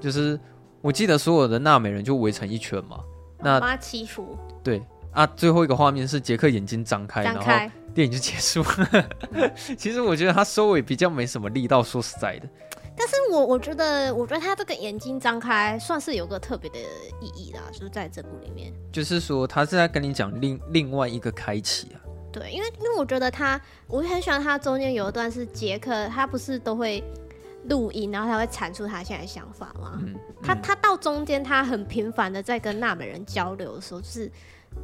[0.00, 0.38] 就是
[0.80, 3.00] 我记得所有的纳美人就围成一圈嘛，
[3.40, 4.38] 那妈欺负。
[4.62, 4.80] 对
[5.12, 9.52] 啊，最后一个画面是杰克眼睛张开，张开，然后电影就结束了。
[9.76, 12.48] 其实我觉得他收尾比较没什么力道，说实在的。
[12.94, 16.78] 但是我我觉得，我觉得他这个眼睛张开算是有个特别的
[17.20, 22.00] 意义啦，就是在这部里面，就是说他是在跟你讲另另外一个开启啊。
[22.30, 27.02] 对，因为因为我觉得他，我很喜欢他中间有一段是杰克，他不是都会
[27.68, 29.98] 录音，然后他会阐述他现在的想法吗？
[30.02, 34.30] 嗯嗯、他他到中间他很频繁的在跟纳美人交流的时候，就是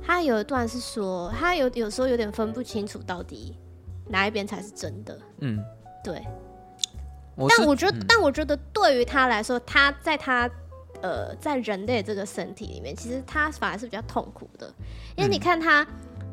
[0.03, 3.57] 他有一段是说，他有有时候有点分不清楚到底
[4.09, 5.18] 哪一边才是真的。
[5.41, 5.62] 嗯，
[6.03, 6.22] 对。
[7.36, 10.51] 我但我觉得，嗯、但我觉得对于他来说，他在他
[11.03, 14.72] 呃在人类这个身体里面，其实他反而是比较痛苦的，
[15.16, 15.89] 因为你看他、嗯、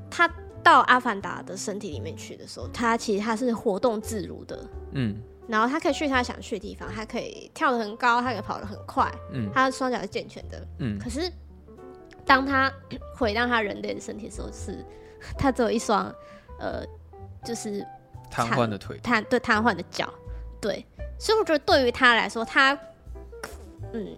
[0.10, 0.32] 他。
[0.66, 5.16] 到阿凡达的身体里面去的时候，他其实他是活动自如的，嗯，
[5.48, 10.98] 然后他可以去他想去的地方，他可以跳得很高，他可以跑得很快，嗯，他的双脚是健全的，嗯。
[10.98, 11.32] 可是
[12.26, 12.72] 当他
[13.16, 14.84] 回到他人类的身体的时候，是
[15.38, 16.14] 他只有一双
[16.60, 16.84] 呃，
[17.44, 17.86] 就是
[18.30, 20.14] 瘫痪的腿，瘫对瘫痪的脚，
[20.60, 20.86] 对。
[21.18, 22.78] 所以我觉得对于他来说，他
[23.94, 24.18] 嗯。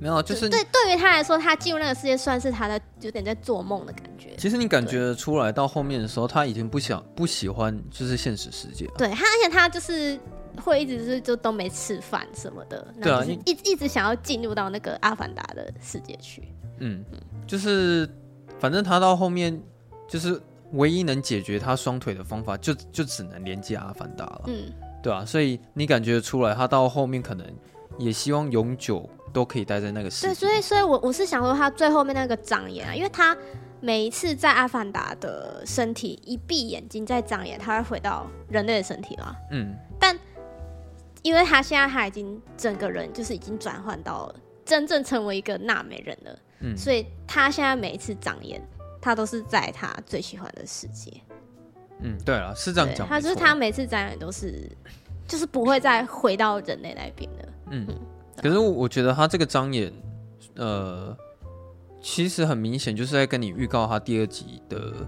[0.00, 4.34] 没有，就是对对于他来说，他进入那个世界算是他的有点在做梦的感觉。
[4.36, 8.94] 其实你感觉出来，到后面的时候，他已经不想不喜欢就是现实世界了。
[8.98, 10.18] 对他，而且他就是
[10.60, 16.42] 会一直是就都没吃饭什么的，对啊，一一直想要进入到那个阿凡达的世界去。
[16.78, 17.04] 嗯，
[17.46, 18.08] 就是
[18.58, 19.60] 反正他到后面
[20.08, 20.40] 就是
[20.72, 24.42] 唯一能解决他双腿的方法就，就就只能连接阿凡达了。
[24.46, 24.72] 嗯，
[25.02, 27.46] 对啊，所以你感觉出来，他到后面可能
[27.98, 29.08] 也希望永久。
[29.32, 30.28] 都可以待在那个世界。
[30.28, 33.34] 对，所以，所以我我是想说，他最后面那个长眼啊，因为他
[33.80, 39.34] 每一次在阿凡达的身体一闭眼睛再长眼，他会回到人类的身体吗。
[39.50, 39.74] 嗯。
[39.98, 40.14] 但
[41.22, 46.38] 因为他现在他已经整个人就是已经转换到了真正成为一个纳美人了。
[46.60, 46.76] 嗯。
[46.76, 48.60] 所以他现在每一次长眼，
[49.00, 51.12] 他都是在他最喜欢的世界。
[52.00, 53.06] 嗯，对了，是这样讲。
[53.06, 54.68] 他就是他每次长眼都是，
[55.28, 57.48] 就是不会再回到人类那边的。
[57.70, 57.86] 嗯。
[57.88, 57.96] 嗯
[58.36, 59.92] 可是我觉得他这个张眼，
[60.56, 61.16] 呃，
[62.00, 65.06] 其实很明显就是在跟你预告他第二集的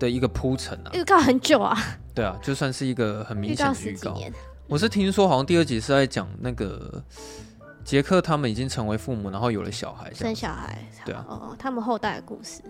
[0.00, 0.90] 的一个铺陈啊。
[0.94, 1.76] 预告很久啊。
[2.14, 4.16] 对啊，就算是一个很明显的预告。
[4.16, 4.36] 预告
[4.72, 7.04] 我是听说好像第二集是在讲那个
[7.84, 10.82] 杰克他们已经成为父母，然后有了小孩，生小孩。
[11.04, 12.62] 对啊，哦，他们后代的故事。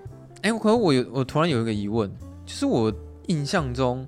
[0.43, 2.13] 哎、欸，可是我有我突然有一个疑问，
[2.45, 2.93] 就是我
[3.29, 4.05] 印象中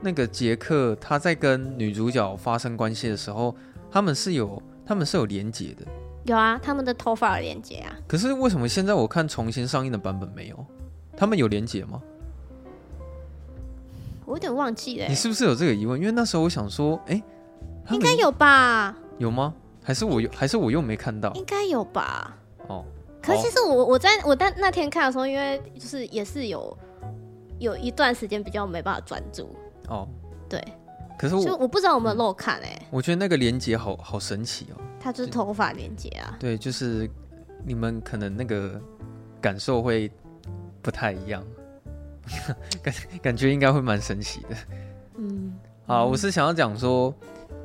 [0.00, 3.54] 那个杰克他在跟女主角发生关系的时候，
[3.88, 5.86] 他们是有他们是有连接的。
[6.24, 7.94] 有啊，他们的头发有连接啊。
[8.08, 10.66] 可是为什么现在我看重新上映的版本没有？
[11.16, 12.02] 他们有连接吗？
[14.32, 15.06] 我有点忘记了。
[15.08, 16.00] 你是不是有这个疑问？
[16.00, 17.22] 因为那时候我想说，哎、
[17.88, 18.96] 欸，应该有吧？
[19.18, 19.52] 有吗？
[19.82, 21.30] 还是我又还是我又没看到？
[21.34, 22.34] 应该有吧？
[22.68, 22.82] 哦。
[23.22, 26.74] 可是其实我我在我在那天看的时候，因为就是也是有
[27.58, 29.54] 有一段时间比较没办法专注。
[29.88, 30.08] 哦。
[30.48, 30.58] 对。
[31.18, 32.86] 可是我我不知道有没有漏看哎、欸。
[32.90, 34.80] 我觉得那个连接好好神奇哦。
[34.98, 36.38] 它就是头发连接啊。
[36.40, 37.06] 对，就是
[37.66, 38.80] 你们可能那个
[39.42, 40.10] 感受会
[40.80, 41.44] 不太一样。
[42.82, 44.56] 感感觉应该会蛮神奇的，
[45.16, 45.52] 嗯，
[45.86, 47.12] 好，我是想要讲说，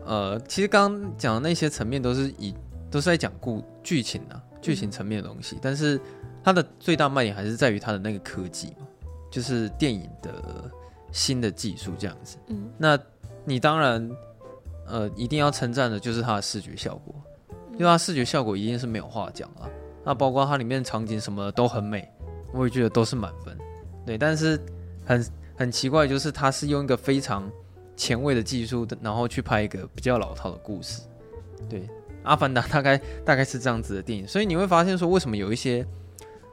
[0.06, 2.54] 呃，其实刚刚讲的那些层面都是以
[2.90, 6.00] 都是在讲故剧情啊，剧情层面的东西，嗯、但是
[6.44, 8.88] 它的最大卖点还是在于它的那个科技嘛，
[9.30, 10.72] 就是电影的
[11.12, 12.98] 新的技术这样子，嗯，那
[13.46, 14.10] 你当然
[14.88, 17.16] 呃一定要称赞的就是它的视觉效果，
[17.74, 19.70] 因为它视觉效果一定是没有话讲了，
[20.04, 22.10] 那包括它里面的场景什么的都很美，
[22.54, 23.56] 我也觉得都是满分。
[24.08, 24.58] 对，但是
[25.06, 25.26] 很
[25.58, 27.52] 很奇怪，就是他是用一个非常
[27.98, 31.02] 前卫的技术的，然后去拍一个比较老套的故事。
[31.68, 31.82] 对，
[32.24, 35.86] 《阿凡达》大概大概是这样子的电影，所以你会发现说，为什么有一些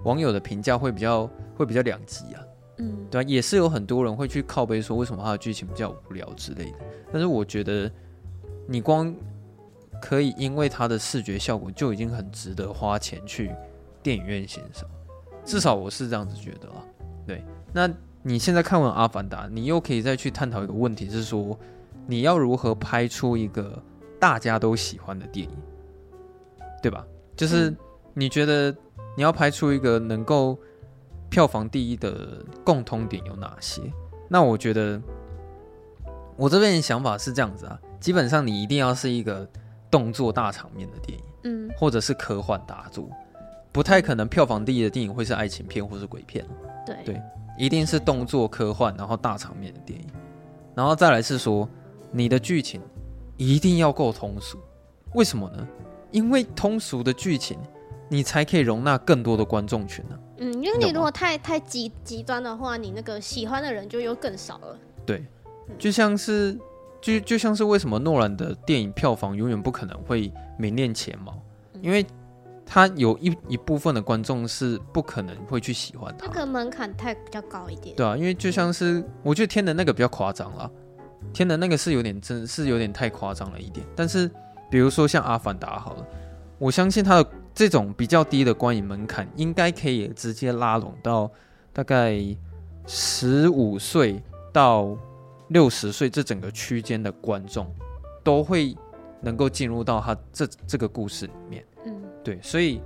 [0.02, 2.42] 网友的评价会比较会比较两极啊？
[2.78, 6.78] 嗯，对啊，也是有很多人会去靠背说，为什么它的剧情比较无聊之类的。
[7.12, 7.88] 但是我觉得，
[8.66, 9.14] 你光
[10.02, 13.54] 可以因为它的视觉效果就已经很值得花钱去
[14.02, 14.90] 电影院欣赏，
[15.44, 16.82] 至少我是这样子觉得啊。
[17.26, 17.90] 对，那
[18.22, 21.58] 你现在看完《阿凡达》，你又可以再去探讨一个问题，是说
[22.06, 23.82] 你要如何拍出一个
[24.18, 25.56] 大家都喜欢的电影，
[26.82, 27.06] 对吧？
[27.36, 27.74] 就是
[28.14, 28.74] 你觉得
[29.16, 30.58] 你要拍出一个能够
[31.28, 33.82] 票房第一的共通点有哪些？
[34.28, 35.00] 那我觉得
[36.36, 39.48] 我这边的想法是这样子啊，基本上你一定要是一个
[39.90, 43.08] 动作大场面的电影，嗯，或者是科幻大作，
[43.70, 46.44] 不太可能票房第一的电影会是爱情片或是鬼片。
[46.84, 47.22] 对对，
[47.58, 50.06] 一定是动作科幻，然后大场面的电影，
[50.74, 51.68] 然后再来是说
[52.10, 52.80] 你的剧情
[53.36, 54.58] 一定要够通俗，
[55.14, 55.66] 为什么呢？
[56.10, 57.58] 因为通俗的剧情，
[58.08, 60.20] 你才可以容纳更多的观众群呢、啊。
[60.38, 64.78] 嗯，因为你如果太太极极端的话，你那个喜欢的人就又更少了。
[65.06, 65.24] 对，
[65.78, 66.58] 就像是
[67.00, 71.40] 就就像是为什么诺兰的电影票房永远不可能会名列前茅，
[71.80, 72.04] 因为。
[72.66, 77.94] 他有一一部分的观众是不可能会去喜欢他，这个门槛太比较高一点。
[77.94, 80.70] 对啊，因为就像是我觉得天能那个比较夸张了，
[81.32, 83.86] 天能那个是有点真是有点太夸张了一点。
[83.94, 84.30] 但是
[84.70, 86.06] 比如说像阿凡达好了，
[86.58, 91.30] 我相信他的这种比较低的观影门槛，应该可以直接拉拢到
[91.72, 92.18] 大概
[92.86, 94.96] 十五岁到
[95.48, 97.70] 六十岁这整个区间的观众，
[98.24, 98.74] 都会
[99.20, 101.64] 能够进入到他这这个故事里面。
[102.24, 102.80] 对，所以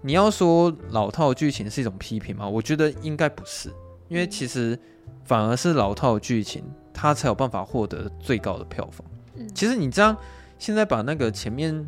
[0.00, 2.48] 你要说老套剧情是一种批评吗？
[2.48, 3.70] 我觉得应该不是，
[4.08, 4.78] 因为其实
[5.24, 9.04] 反而是老套剧情，它才有办法获得最高的票房。
[9.36, 10.16] 嗯其实你这样
[10.58, 11.84] 现在把那个前面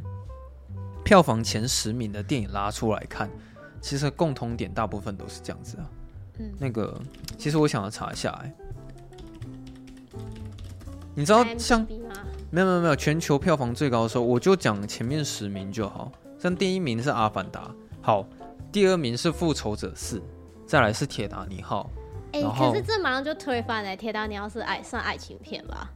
[1.05, 3.31] 票房前十名的电影拉出来看，
[3.81, 5.89] 其实共同点大部分都是这样子啊。
[6.39, 7.01] 嗯，那个
[7.39, 8.53] 其实我想要查一下，哎，
[11.15, 11.87] 你知道像
[12.51, 16.11] 没有没有没有全球票房最高的时候，我就讲前面十名就好。
[16.47, 17.63] 像第一名是《阿凡达》，
[18.01, 18.25] 好，
[18.71, 20.19] 第二名是《复仇者四》，
[20.65, 21.91] 再来是《铁达尼号》。
[22.39, 25.91] 哎、欸，可是这马上就推翻了，《铁达尼号》是爱算爱情片吧？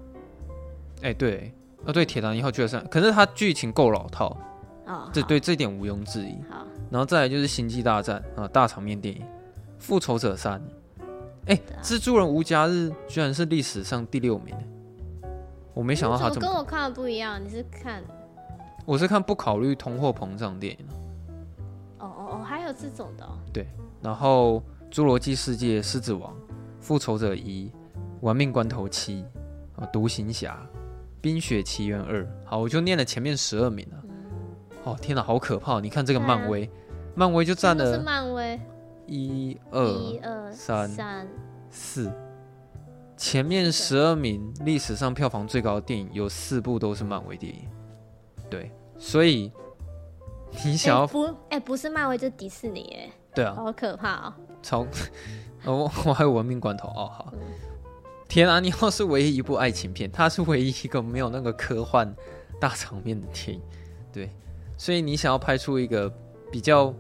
[1.03, 4.36] 哎、欸，对，哦对，《铁达尼号》确实算，可是它剧情够老套。
[4.86, 6.34] 哦，这对这点毋庸置疑。
[6.51, 9.22] 好，然后再来就是《星际大战》啊，大场面电影，
[9.78, 10.61] 《复仇者三》。
[11.46, 14.53] 哎、欸，《蜘蛛人无家日》居然是历史上第六名，
[15.74, 18.03] 我没想到他怎么跟我看的不一样，你是看？
[18.85, 20.87] 我是看不考虑通货膨胀电影。
[21.99, 23.39] 哦哦哦，还有这种的、哦。
[23.53, 23.66] 对，
[24.03, 24.62] 然后
[24.93, 26.33] 《侏罗纪世界》、《狮子王》、
[26.81, 27.66] 《复仇者一》、
[28.20, 29.22] 《玩命关头七》、
[29.81, 30.55] 啊，《独行侠》、
[31.20, 32.22] 《冰雪奇缘二》。
[32.45, 34.03] 好，我就念了前面十二名了。
[34.05, 34.24] 嗯、
[34.85, 35.78] 哦，天哪，好可怕！
[35.81, 36.70] 你看这个漫威，啊、
[37.14, 37.97] 漫威就占了。
[37.97, 38.59] 是漫威。
[39.07, 41.26] 一二三三
[41.68, 42.12] 四，
[43.16, 47.68] 前面十二名历史上票房最高的电影有四部都是漫威电影。
[48.51, 49.53] 对，所以
[50.64, 51.24] 你想要、欸、不？
[51.24, 54.34] 哎、欸，不是漫威，就是迪士尼，哎，对啊，好可怕哦！
[54.62, 54.86] 从，
[55.64, 57.40] 我 我还有文明关头哦，好，嗯、
[58.28, 62.12] 天啊，你要是唯一一部爱情片，它是唯一一个没有那个科幻
[62.61, 63.62] 大场面的电影，
[64.12, 64.30] 对，
[64.76, 66.12] 所以你想要拍出一个
[66.51, 66.92] 比较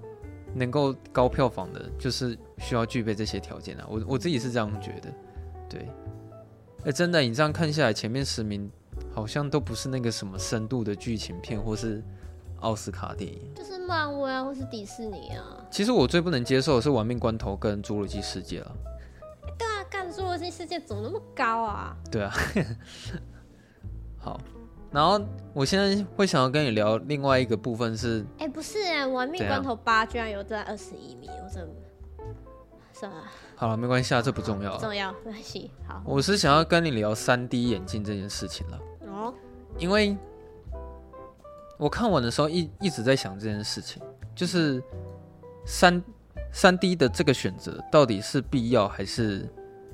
[0.54, 3.86] 能够高票房的，就是需要具备这些条件啊。
[3.88, 5.12] 我我自己是这样觉得，
[5.68, 8.70] 对，哎、欸，真的，你这样看下来，前面十名
[9.14, 12.02] 好像都不是那个什么深度的剧情片，或是
[12.60, 15.44] 奥斯卡电影，就是漫威啊，或是迪士尼啊。
[15.70, 18.76] 其实我最不能接受的是《玩命关头》跟《侏罗纪世界》了。
[19.58, 21.96] 对啊，干《侏罗纪世界》怎么那么高啊？
[22.10, 22.32] 对啊。
[24.18, 24.38] 好，
[24.90, 25.20] 然后
[25.54, 31.70] 我现在会想要跟你聊另外一个部分是，哎、欸，不是哎，《玩命关头八》居然有在二十一米，我真的。
[32.92, 33.22] 算了，
[33.56, 35.70] 好了，没关系啊，这不重要，重要没关系。
[35.88, 38.78] 好，我是想要跟你聊三 D 眼镜这件事情了。
[39.78, 40.16] 因为
[41.78, 44.02] 我看完的时候一一直在想这件事情，
[44.34, 44.82] 就是
[45.64, 46.02] 三
[46.52, 49.48] 三 D 的这个选择到底是必要还是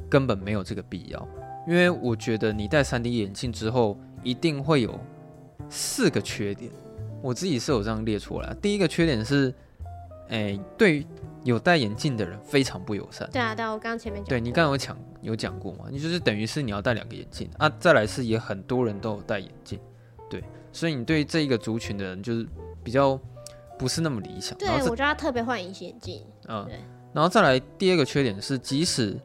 [0.08, 1.28] 根本没有这个必要？
[1.66, 4.98] 因为我觉得你戴三 D 眼镜之后一定会有
[5.68, 6.70] 四个缺点，
[7.22, 8.54] 我自己是有这样列出来。
[8.62, 9.52] 第一个缺点是，
[10.28, 11.06] 哎，对。
[11.44, 13.30] 有戴眼镜的人非常不友善。
[13.32, 14.28] 对啊，对啊，我刚刚前面讲。
[14.28, 15.84] 对你刚刚有讲有讲过嘛？
[15.88, 17.72] 你就是等于是你要戴两个眼镜啊。
[17.78, 19.78] 再来是也很多人都有戴眼镜，
[20.28, 22.44] 对，所以你对这一个族群的人就是
[22.82, 23.16] 比较
[23.78, 24.58] 不是那么理想。
[24.58, 26.20] 对，我觉得他特别换隐形眼镜。
[26.48, 26.80] 嗯，对。
[27.12, 29.16] 然后再来第二个缺点是，即使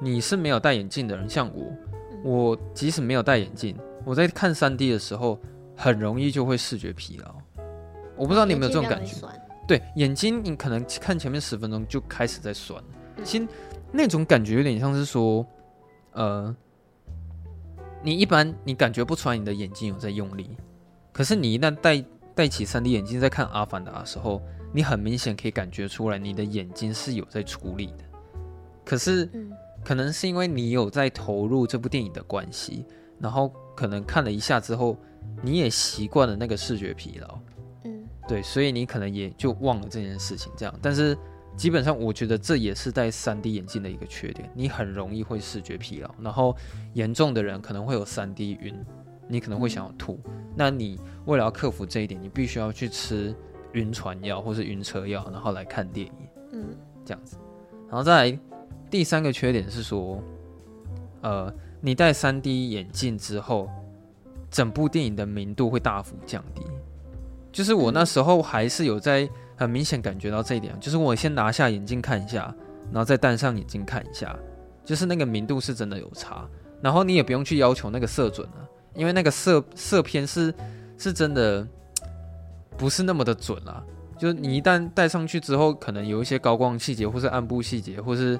[0.00, 1.64] 你是没有戴眼镜的人，像我，
[2.12, 5.36] 嗯、我即使没有戴眼镜，我在看 3D 的时候
[5.76, 7.34] 很容易就会视觉疲劳。
[8.14, 9.16] 我不知道你有没有这种感觉。
[9.66, 12.82] 对，眼睛，你可能看前面十分钟就开始在酸，
[13.24, 13.48] 其实
[13.90, 15.44] 那种感觉有点像是说，
[16.12, 16.54] 呃，
[18.02, 20.56] 你一般你感觉不出来你的眼睛有在用力，
[21.12, 22.04] 可是你一旦戴
[22.34, 24.40] 戴起 3D 眼镜在看《阿凡达》的时候，
[24.72, 28.04] 你很明显可以感觉出来你的眼睛是有在处理的。
[28.84, 29.28] 可是，
[29.84, 32.84] 可能是因为你有在投入这部电影的关系，
[33.18, 34.96] 然后可能看了一下之后，
[35.42, 37.40] 你也习惯了那个视觉疲劳。
[38.28, 40.74] 对，所以你可能也就忘了这件事情，这样。
[40.82, 41.16] 但是
[41.56, 46.54] 基本上，我觉得这也是戴 3D 眼镜的一个缺点，你很容易会视觉疲劳，然后
[46.94, 48.74] 严重的人可能会有 3D 晕，
[49.28, 50.20] 你可能会想要吐。
[50.54, 53.34] 那你为了要克服这一点，你必须要去吃
[53.72, 57.38] 晕船药或是晕车药，然后来看电影，嗯，这样子。
[57.88, 58.38] 然后再来
[58.90, 60.20] 第三个缺点是说，
[61.22, 63.70] 呃，你戴 3D 眼镜之后，
[64.50, 66.62] 整部电影的明度会大幅降低。
[67.56, 69.26] 就是我那时候还是有在
[69.56, 72.54] 很明显感觉到这一点，就是我先拿下眼镜看一下，
[72.92, 74.36] 然后再戴上眼镜看一下，
[74.84, 76.46] 就是那个明度是真的有差。
[76.82, 80.54] 然后你也不用去要求那个色准了，因为那个色色偏是
[80.98, 81.66] 是真的
[82.76, 83.82] 不是那么的准啦。
[84.18, 88.38] 就是你一旦戴上去之后，可能有一些高光细节，或是暗部细节，或是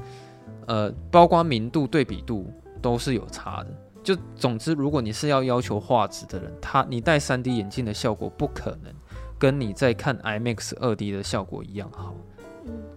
[0.67, 2.53] 呃，包括明度对比度
[2.83, 3.69] 都是有差的。
[4.05, 8.93] 就总之，如果你是要要求画质的人，他你戴 3D 眼镜的效果不可能。
[9.39, 12.15] 跟你在看 IMAX 二 D 的效果一样好，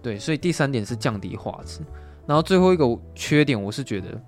[0.02, 1.80] 对，所以第三点是降低画质，
[2.26, 4.18] 然后最后一个缺点，我是觉得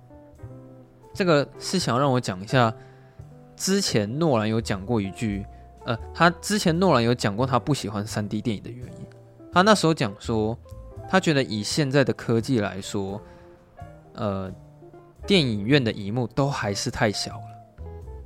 [1.13, 2.71] 这个是想让我讲一下，
[3.55, 5.43] 之前诺兰有讲过一句，
[5.85, 9.07] 呃，他之前诺兰有讲过他不喜欢三 D 电影的原因，
[9.51, 10.55] 他那时候讲说，
[11.09, 13.19] 他觉得以现在的科技来说，
[14.13, 14.51] 呃，
[15.25, 17.83] 电影院的荧幕都还是太小了，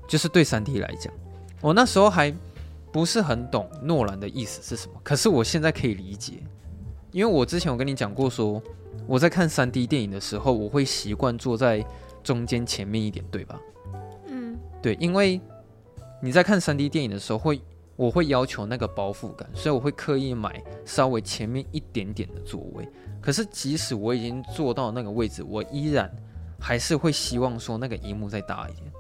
[0.09, 1.13] 就是对三 D 来讲，
[1.61, 2.35] 我那时候还。
[2.97, 6.41] 不是很懂诺兰的意思是什么，可是我现在可以理解，
[7.11, 8.59] 因为我之前有跟你讲过说，
[9.05, 11.85] 我在看 3D 电影的时候，我会习惯坐在
[12.23, 13.61] 中间前面一点，对吧？
[14.25, 15.39] 嗯，对，因为
[16.19, 17.61] 你在看 3D 电影的时候会，
[17.95, 22.89] 我会要求那个包覆感，所以我会刻意买稍微前面一点点的座位。
[23.21, 26.11] 可是即使我已经坐到那个位置，我依然
[26.59, 28.91] 还是会希望说那个荧幕再大一点。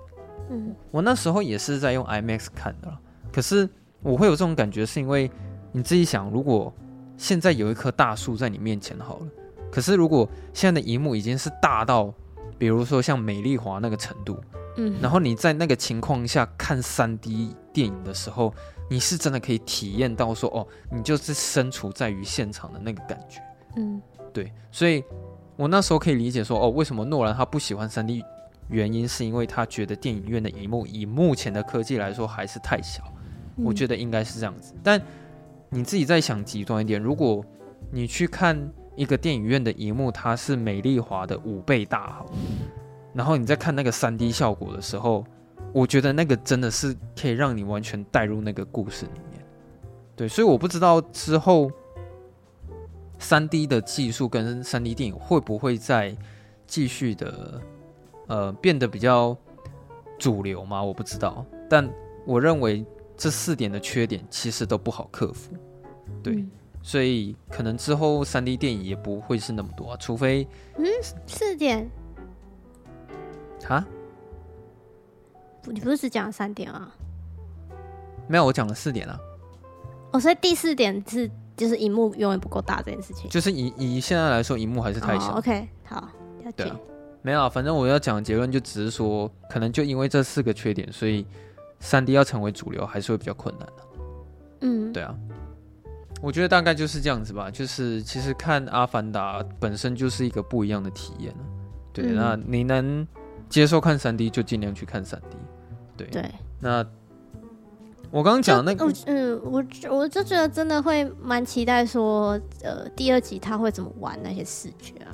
[0.51, 2.95] 嗯，我那时候也是在用 IMAX 看的，
[3.33, 3.67] 可是。
[4.01, 5.29] 我会有这种感觉，是因为
[5.71, 6.73] 你自己想，如果
[7.17, 9.27] 现在有一棵大树在你面前好了，
[9.71, 12.13] 可是如果现在的荧幕已经是大到，
[12.57, 14.39] 比如说像美丽华那个程度，
[14.77, 18.53] 嗯，然后你在那个情况下看三 D 电影的时候，
[18.89, 23.41] 你是真的可以体验到说，哦，你就是身处在于现场的那个感觉，
[23.75, 25.03] 嗯，对，所以
[25.55, 28.23] 我那时候可以理解说，哦，为什么诺兰他不喜欢三 D，
[28.69, 33.03] 原因是因为他觉得电影院的荧幕以目前的科技来说还是太小。
[33.63, 35.01] 我觉得应该是这样子，但
[35.69, 37.43] 你自己再想极端一点，如果
[37.91, 42.25] 你去看一个电影院的荧幕，它是美丽华的五倍大好，
[43.13, 45.25] 然后你再看那个三 D 效果的时候，
[45.73, 49.43] 我觉得那个真的是可以让你完全带入那个故事里面。
[50.15, 51.69] 对，所以我不知道之后
[53.19, 56.15] 三 D 的技术跟三 D 电影会不会再
[56.65, 57.61] 继续的
[58.27, 59.35] 呃变得比较
[60.17, 60.81] 主流吗？
[60.83, 61.89] 我不知道，但
[62.25, 62.85] 我认为。
[63.17, 65.53] 这四点的缺点其实都不好克服，
[66.21, 66.51] 对，嗯、
[66.83, 70.47] 所以可能之后三 D 电影也不会是那么多啊，除非
[70.77, 70.85] 嗯，
[71.25, 71.89] 四点，
[73.67, 73.85] 啊，
[75.65, 76.93] 你不是只讲了三点啊？
[78.27, 79.19] 没有，我讲了四点啊。
[80.11, 83.29] 哦，所以第四点是就是荧幕永远不够大这件事情。
[83.29, 85.33] 就是以以现在来说，荧幕还是太小。
[85.33, 86.09] 哦、OK，好，
[86.43, 86.51] 了解。
[86.55, 86.79] 对啊，
[87.21, 91.25] 没有，反正我要讲的结论就只是说，可能就因为这四个缺点，所以
[91.79, 93.83] 三 D 要成为主流还是会比较困难的。
[94.61, 95.15] 嗯，对啊。
[96.19, 101.31] 我觉得大概就是这样子吧，就是其实看《阿凡达》本身就是一个不一样的体验。
[101.93, 103.07] 对，嗯、那你能
[103.47, 105.37] 接受看三 D 就尽量去看三 D。
[105.95, 106.83] 对对，那
[108.09, 115.13] 我刚刚讲那个，嗯，我我就觉得真的会蛮期待说，呃，第二集他会怎么玩那些视觉啊？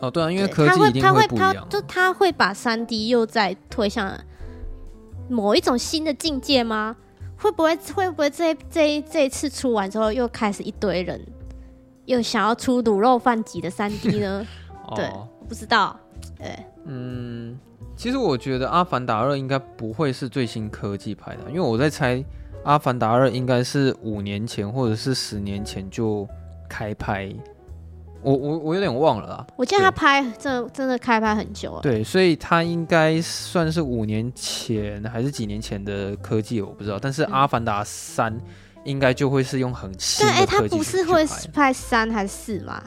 [0.00, 4.12] 哦，对啊，因为科技一定会不一样，就他会把三 D 又再推向
[5.28, 6.96] 某一种新的境界吗？
[7.36, 11.20] 会不会会不会这这一这一次出完之后，又开始一堆人
[12.04, 14.46] 又想要出卤肉饭级的三 D 呢？
[14.86, 15.06] 哦、对，
[15.40, 15.98] 我不知道。
[16.38, 17.58] 对，嗯，
[17.96, 22.16] 其实我觉得《阿凡达二》应该不会是最新科技拍的，因为我在猜
[22.64, 26.28] 《阿凡达二》应该是五年前或者是十年前就
[26.68, 27.32] 开拍。
[28.22, 31.80] 我我我有点忘了啦，我记得他拍真的真的开拍很久了。
[31.80, 36.98] 对，所以他应该算是五年前还是几年前的科技，我不知道。
[36.98, 38.32] 但是《阿凡达三》
[38.84, 42.82] 应该就会是用很新的科技他不是会拍三还是四吗？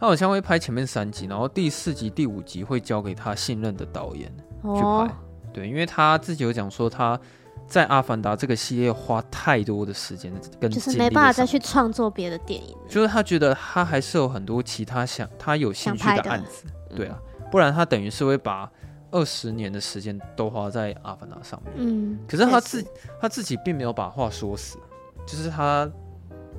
[0.00, 4.30] 他好像会拍前面三集，然后第四集、第五集会交给他信任的导演
[4.62, 4.70] 去拍。
[4.78, 5.10] 哦、
[5.52, 7.18] 对，因为他自己有讲说他。
[7.66, 17.18] 在《阿凡达》这个系列花太多的时间跟就是没办法再去创作别的电影，就是他觉得他还是有很多其他想他有兴趣的案子，对啊，
[17.50, 18.70] 不然他等于是会把
[19.10, 21.72] 二十年的时间都花在《阿凡达》上面。
[21.76, 22.84] 嗯，可是他自
[23.20, 24.78] 他自己并没有把话说死，
[25.26, 25.90] 就是他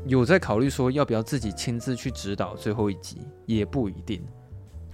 [0.06, 4.26] 有在考虑说要不要自己亲自去指导最后一集，也不一定。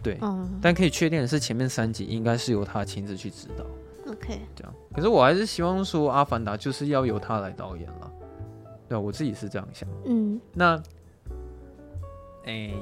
[0.04, 0.20] 对，
[0.60, 3.64] 但可以确定的是，前面三集应该是由他亲自去指导。
[4.12, 8.12] OK，这样，可是我还是希望说《阿凡达》就是要由他来导演了，
[8.90, 9.88] 对，我自己是这样想。
[10.06, 10.76] 嗯，那，
[12.46, 12.76] 哎、欸，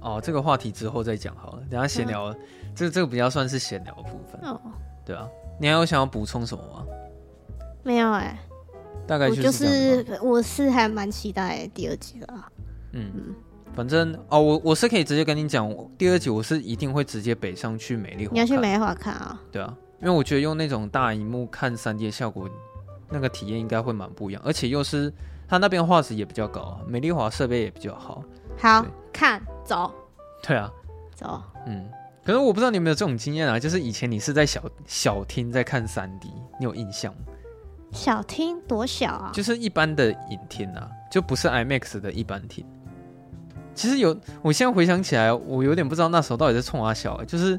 [0.00, 2.38] 哦，这个话题之后再讲好了，等下闲聊，嗯、
[2.74, 4.40] 这个这个比较算是闲聊的部分。
[4.42, 4.60] 哦，
[5.06, 5.26] 对啊，
[5.58, 6.86] 你还有想要补充什么吗？
[7.82, 8.38] 没有哎、欸，
[9.06, 12.52] 大概就是，就是我是还蛮期待第二集的啊。
[12.92, 13.34] 嗯嗯，
[13.74, 19.40] 反正哦，我我是可以直接跟你讲，第二集我是一定会直接北上去美丽华，你要去美丽华看啊？
[19.50, 19.74] 对啊。
[20.02, 22.50] 因为我觉得用那种大荧幕看 3D 的效果，
[23.08, 25.12] 那个体验应该会蛮不一样，而且又是
[25.46, 28.24] 它那边画质也比较高，美丽华设备也比较好。
[28.58, 29.92] 好，看走。
[30.42, 30.68] 对啊，
[31.14, 31.40] 走。
[31.66, 31.88] 嗯，
[32.24, 36.26] 可是我不知道你有没有这种经验啊，就是以前你是在小小厅在看 3D，
[36.58, 37.20] 你有印象吗？
[37.92, 39.30] 小厅多小啊？
[39.32, 42.66] 就是一般的影厅啊，就不是 IMAX 的一般厅。
[43.74, 47.22] 其实有，我现在回想起来，我有点不知道那时候到底在冲啊小。
[47.24, 47.58] 就是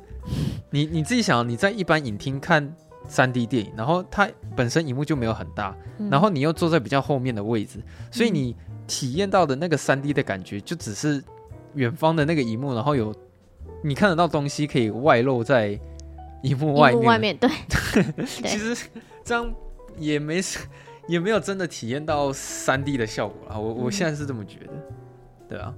[0.69, 2.73] 你你自己想，你在一般影厅看
[3.07, 7.79] 三 D 电影，然后它本身荧幕就没有很大，嗯、然后你又坐在比较后面的位置，
[8.11, 8.55] 所以你
[8.87, 11.23] 体验到的那个三 D 的感觉，就只是
[11.73, 13.13] 远方的那个荧幕，然后有
[13.83, 15.79] 你看得到东西可以外露在
[16.43, 17.03] 荧幕外面。
[17.03, 17.49] 外面 对，
[18.25, 18.87] 其实
[19.23, 19.53] 这样
[19.97, 20.41] 也没
[21.07, 23.59] 也没有真的体验到三 D 的效果啊。
[23.59, 24.73] 我我现在是这么觉得，
[25.49, 25.73] 对啊。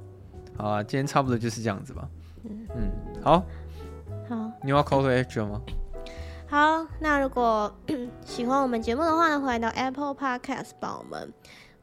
[0.57, 2.07] 好啊，今天差不多就是这样子吧。
[2.43, 2.91] 嗯，嗯，
[3.23, 3.43] 好，
[4.29, 5.61] 好，你要 call to action 吗？
[6.47, 7.73] 好，那如果
[8.25, 11.33] 喜欢我们节目的话呢，欢迎到 Apple Podcast 帮我们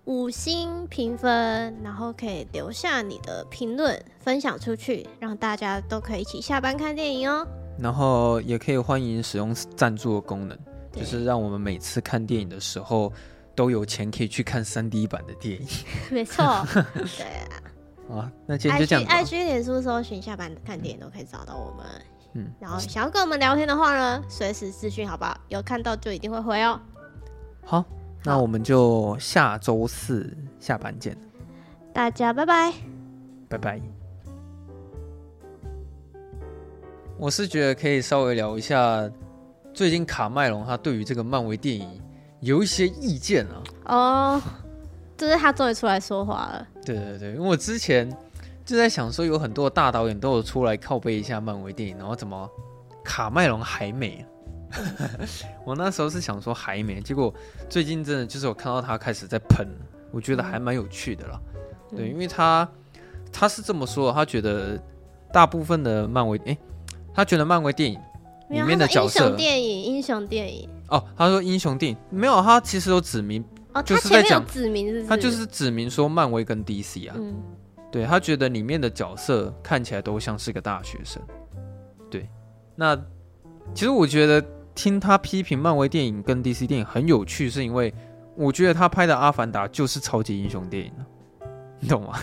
[0.04, 7.46] 五星评分，然后可以留下你的评论，分享出去，让大家都可以一起下班看电影哦。
[7.78, 10.56] 然后也可以欢迎使用赞助的功能，
[10.92, 13.12] 就是让我们每次看电影的时候
[13.54, 15.68] 都有钱可以去看 3D 版的电影。
[16.10, 16.44] 没错，
[16.94, 17.71] 对啊。
[18.18, 19.04] 啊，那今天就这样。
[19.04, 21.86] IG、脸书搜寻下班看电影都可以找到我们。
[22.34, 25.36] 嗯，然后想要跟我们聊天的话呢，随时私讯好不好？
[25.48, 26.80] 有看到就一定会回哦。
[27.64, 27.84] 好，
[28.24, 31.16] 那我们就下周四下班见。
[31.92, 32.72] 大家拜拜，
[33.48, 33.80] 拜拜。
[37.18, 39.10] 我是觉得可以稍微聊一下，
[39.74, 42.00] 最近卡麦隆他对于这个漫威电影
[42.40, 43.62] 有一些意见啊。
[43.86, 44.42] 哦。
[45.14, 46.68] 就是他终于出来说话了。
[46.84, 48.10] 对对对，因为我之前
[48.64, 52.48] 就在想说，有很多大导演都有出来靠背一下漫威电影，然后怎么
[53.04, 54.24] 卡麦隆还没？
[55.66, 57.32] 我那时候是想说还没，结果
[57.68, 59.66] 最近真的就是我看到他开始在喷，
[60.10, 61.40] 我觉得还蛮有趣的啦。
[61.90, 62.66] 嗯、对，因为他
[63.30, 64.80] 他是这么说，他觉得
[65.30, 66.56] 大部分的漫威，哎，
[67.14, 68.00] 他觉得漫威电影
[68.48, 70.68] 里面的角色，英雄电影，英雄电影。
[70.88, 73.44] 哦，他说英雄电影没有，他其实有指明。
[73.74, 77.42] 哦，就是在讲指明他就是指明说漫威跟 DC 啊，嗯、
[77.90, 81.22] 对，他觉得里面的角色看起来都像是个大学生，
[82.10, 82.28] 对，
[82.76, 82.96] 那
[83.74, 84.44] 其实我觉得
[84.74, 87.92] 听他批评漫威电影跟 DC 电影很有趣，是因为
[88.36, 90.92] 我觉得他拍的《阿凡达》就是超级英雄电影，
[91.80, 92.18] 你懂吗？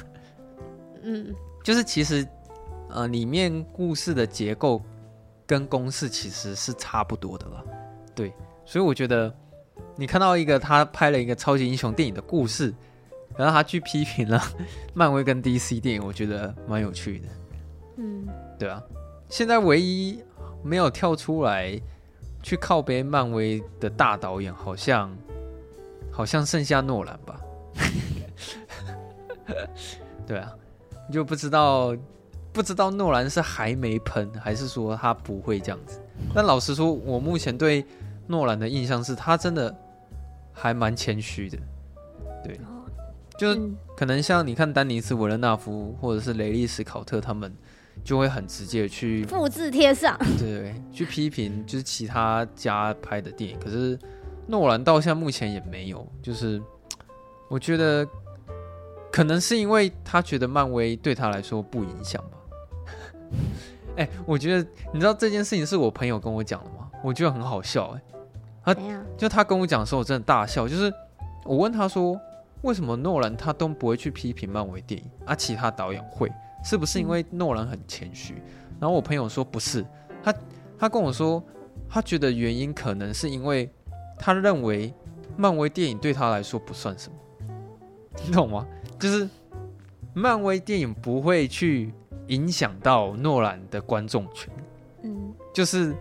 [1.03, 1.33] 嗯，
[1.63, 2.27] 就是其实
[2.89, 4.83] 呃，里面故事的结构
[5.47, 7.63] 跟公式其实是差不多的了，
[8.13, 8.33] 对，
[8.65, 9.33] 所以我觉得
[9.95, 12.73] 你看到一个他拍了一个超级英雄电影的故事，
[13.37, 14.41] 然后他去批评了
[14.93, 17.27] 漫威跟 DC 电影，我觉得蛮有趣的。
[17.97, 18.27] 嗯，
[18.57, 18.81] 对啊，
[19.29, 20.21] 现在唯一
[20.63, 21.79] 没有跳出来。
[22.41, 25.13] 去靠背漫威的大导演，好像
[26.09, 27.37] 好像剩下诺兰吧？
[30.25, 30.49] 对啊，
[31.11, 31.93] 就不知道
[32.53, 35.99] 不知道诺兰是还没喷，还是说他不会这样子？
[36.33, 37.85] 但老实说，我目前对
[38.29, 39.75] 诺兰的印象是他真的
[40.53, 41.57] 还蛮谦虚的。
[42.43, 42.57] 对，
[43.37, 43.53] 就
[43.97, 47.53] 可能像你看丹尼斯·维勒纳夫或者是雷利·史考特他们。
[48.01, 53.59] 就会很直接的去复制贴上，对，对，对，去批评就是其他家拍的电影。
[53.59, 53.99] 可是
[54.47, 56.61] 诺兰到现在目前也没有，就是
[57.49, 58.07] 我觉得
[59.11, 62.37] 可能是因为他觉得漫威对他来说不影响吧。
[63.97, 66.89] 哎、欸，我觉得你知道这件事情是我朋友跟我讲的吗？
[67.03, 68.08] 我觉得很好笑哎、欸，
[68.73, 70.67] 他就他跟我讲的时候，我真的大笑。
[70.67, 70.93] 就是
[71.45, 72.19] 我问他说，
[72.61, 76.31] 为什么诺兰他都不会去批评漫威电影，而、啊、其他导演会？
[76.63, 78.35] 是不是因为诺兰很谦虚？
[78.79, 79.85] 然后我朋友说不是，
[80.21, 80.33] 他
[80.77, 81.41] 他跟我说，
[81.87, 83.69] 他觉得原因可能是因为
[84.17, 84.93] 他认为
[85.37, 87.17] 漫威电影对他来说不算什么，
[88.25, 88.67] 你懂吗？
[88.99, 89.29] 就是
[90.13, 91.93] 漫威电影不会去
[92.27, 94.51] 影响到诺兰的观众群。
[95.03, 95.95] 嗯，就是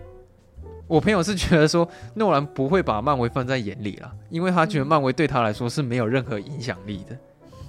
[0.89, 7.17] 我朋友是觉得说诺兰不会把漫威放在眼里了，因为他觉得漫威对他来说是没有任何影响力的，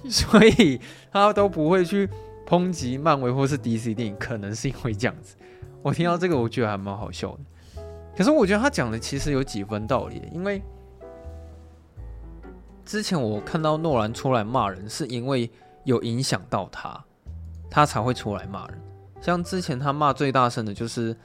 [0.09, 0.81] 所以
[1.13, 2.09] 他都不会去。
[2.47, 5.37] 抨击漫威或是 DC 电影，可能是因为这样子。
[5.81, 7.81] 我听到这个，我觉得还蛮好笑的。
[8.17, 10.61] 可是我觉得他讲的其实有几分道理，因为
[12.83, 15.49] 之前我看到诺兰出来骂人，是因为
[15.85, 17.01] 有影响到他，
[17.69, 18.77] 他才会出来骂人。
[19.21, 21.15] 像之前他骂最大声的就是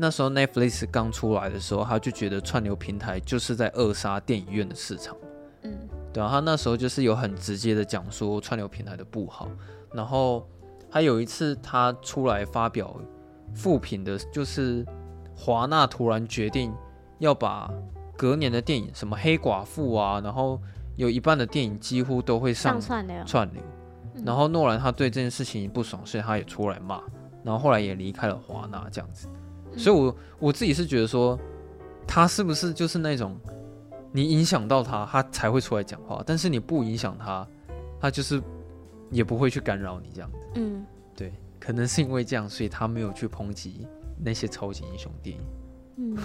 [0.00, 5.16] 那时候 Netflix 刚出来的时候，他就觉得串流平台就是在扼杀电影院的市场。
[5.62, 5.76] 嗯，
[6.12, 9.48] 对啊，他那时候就是有很直接的讲说串流平台的不好。
[9.92, 10.46] 然后
[10.88, 12.94] 还有一次，他出来发表
[13.52, 14.86] 复评的，就是
[15.34, 16.72] 华纳突然决定
[17.18, 17.68] 要把
[18.16, 20.60] 隔年的电影，什么黑寡妇啊，然后
[20.94, 23.16] 有一半的电影几乎都会上串流。
[23.26, 23.60] 串流。
[24.24, 27.00] 然后诺兰他对这件事情不爽，所以他也出来骂，
[27.42, 29.28] 然后后来也离开了华纳这样子。
[29.76, 31.38] 所以我我自己是觉得说，
[32.06, 33.38] 他是不是就是那种
[34.12, 37.46] 你影响到他，他才会出来讲话，但是你不影响他，
[38.00, 38.42] 他就是。
[39.10, 40.84] 也不会去干扰你这样子，嗯，
[41.16, 43.86] 对，可能是因为这样，所以他没有去抨击
[44.22, 45.42] 那些超级英雄电影，
[45.96, 46.18] 嗯，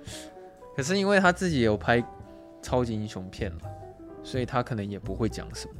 [0.74, 2.02] 可是因为他自己也有拍
[2.62, 3.58] 超级英雄片了，
[4.22, 5.74] 所以他可能也不会讲什么。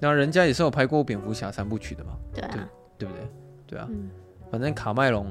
[0.00, 2.62] 那人家也是有拍过蝙蝠侠三部曲的嘛，对啊，对，
[2.98, 3.30] 对不对？
[3.68, 4.10] 对啊，嗯，
[4.50, 5.26] 反正卡麦隆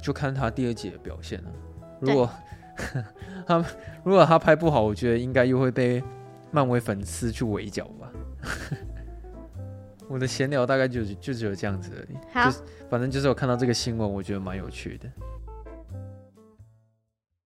[0.00, 1.50] 就看他第二集的表现了。
[2.00, 2.30] 如果
[3.46, 3.64] 他
[4.04, 6.02] 如果他拍不好，我觉得应该又会被
[6.50, 8.12] 漫威粉丝去围剿吧。
[10.08, 12.56] 我的闲聊大概就就只有这样子而已，好，就
[12.88, 15.08] 反正就是我看到这个新闻，我觉得蛮有趣的。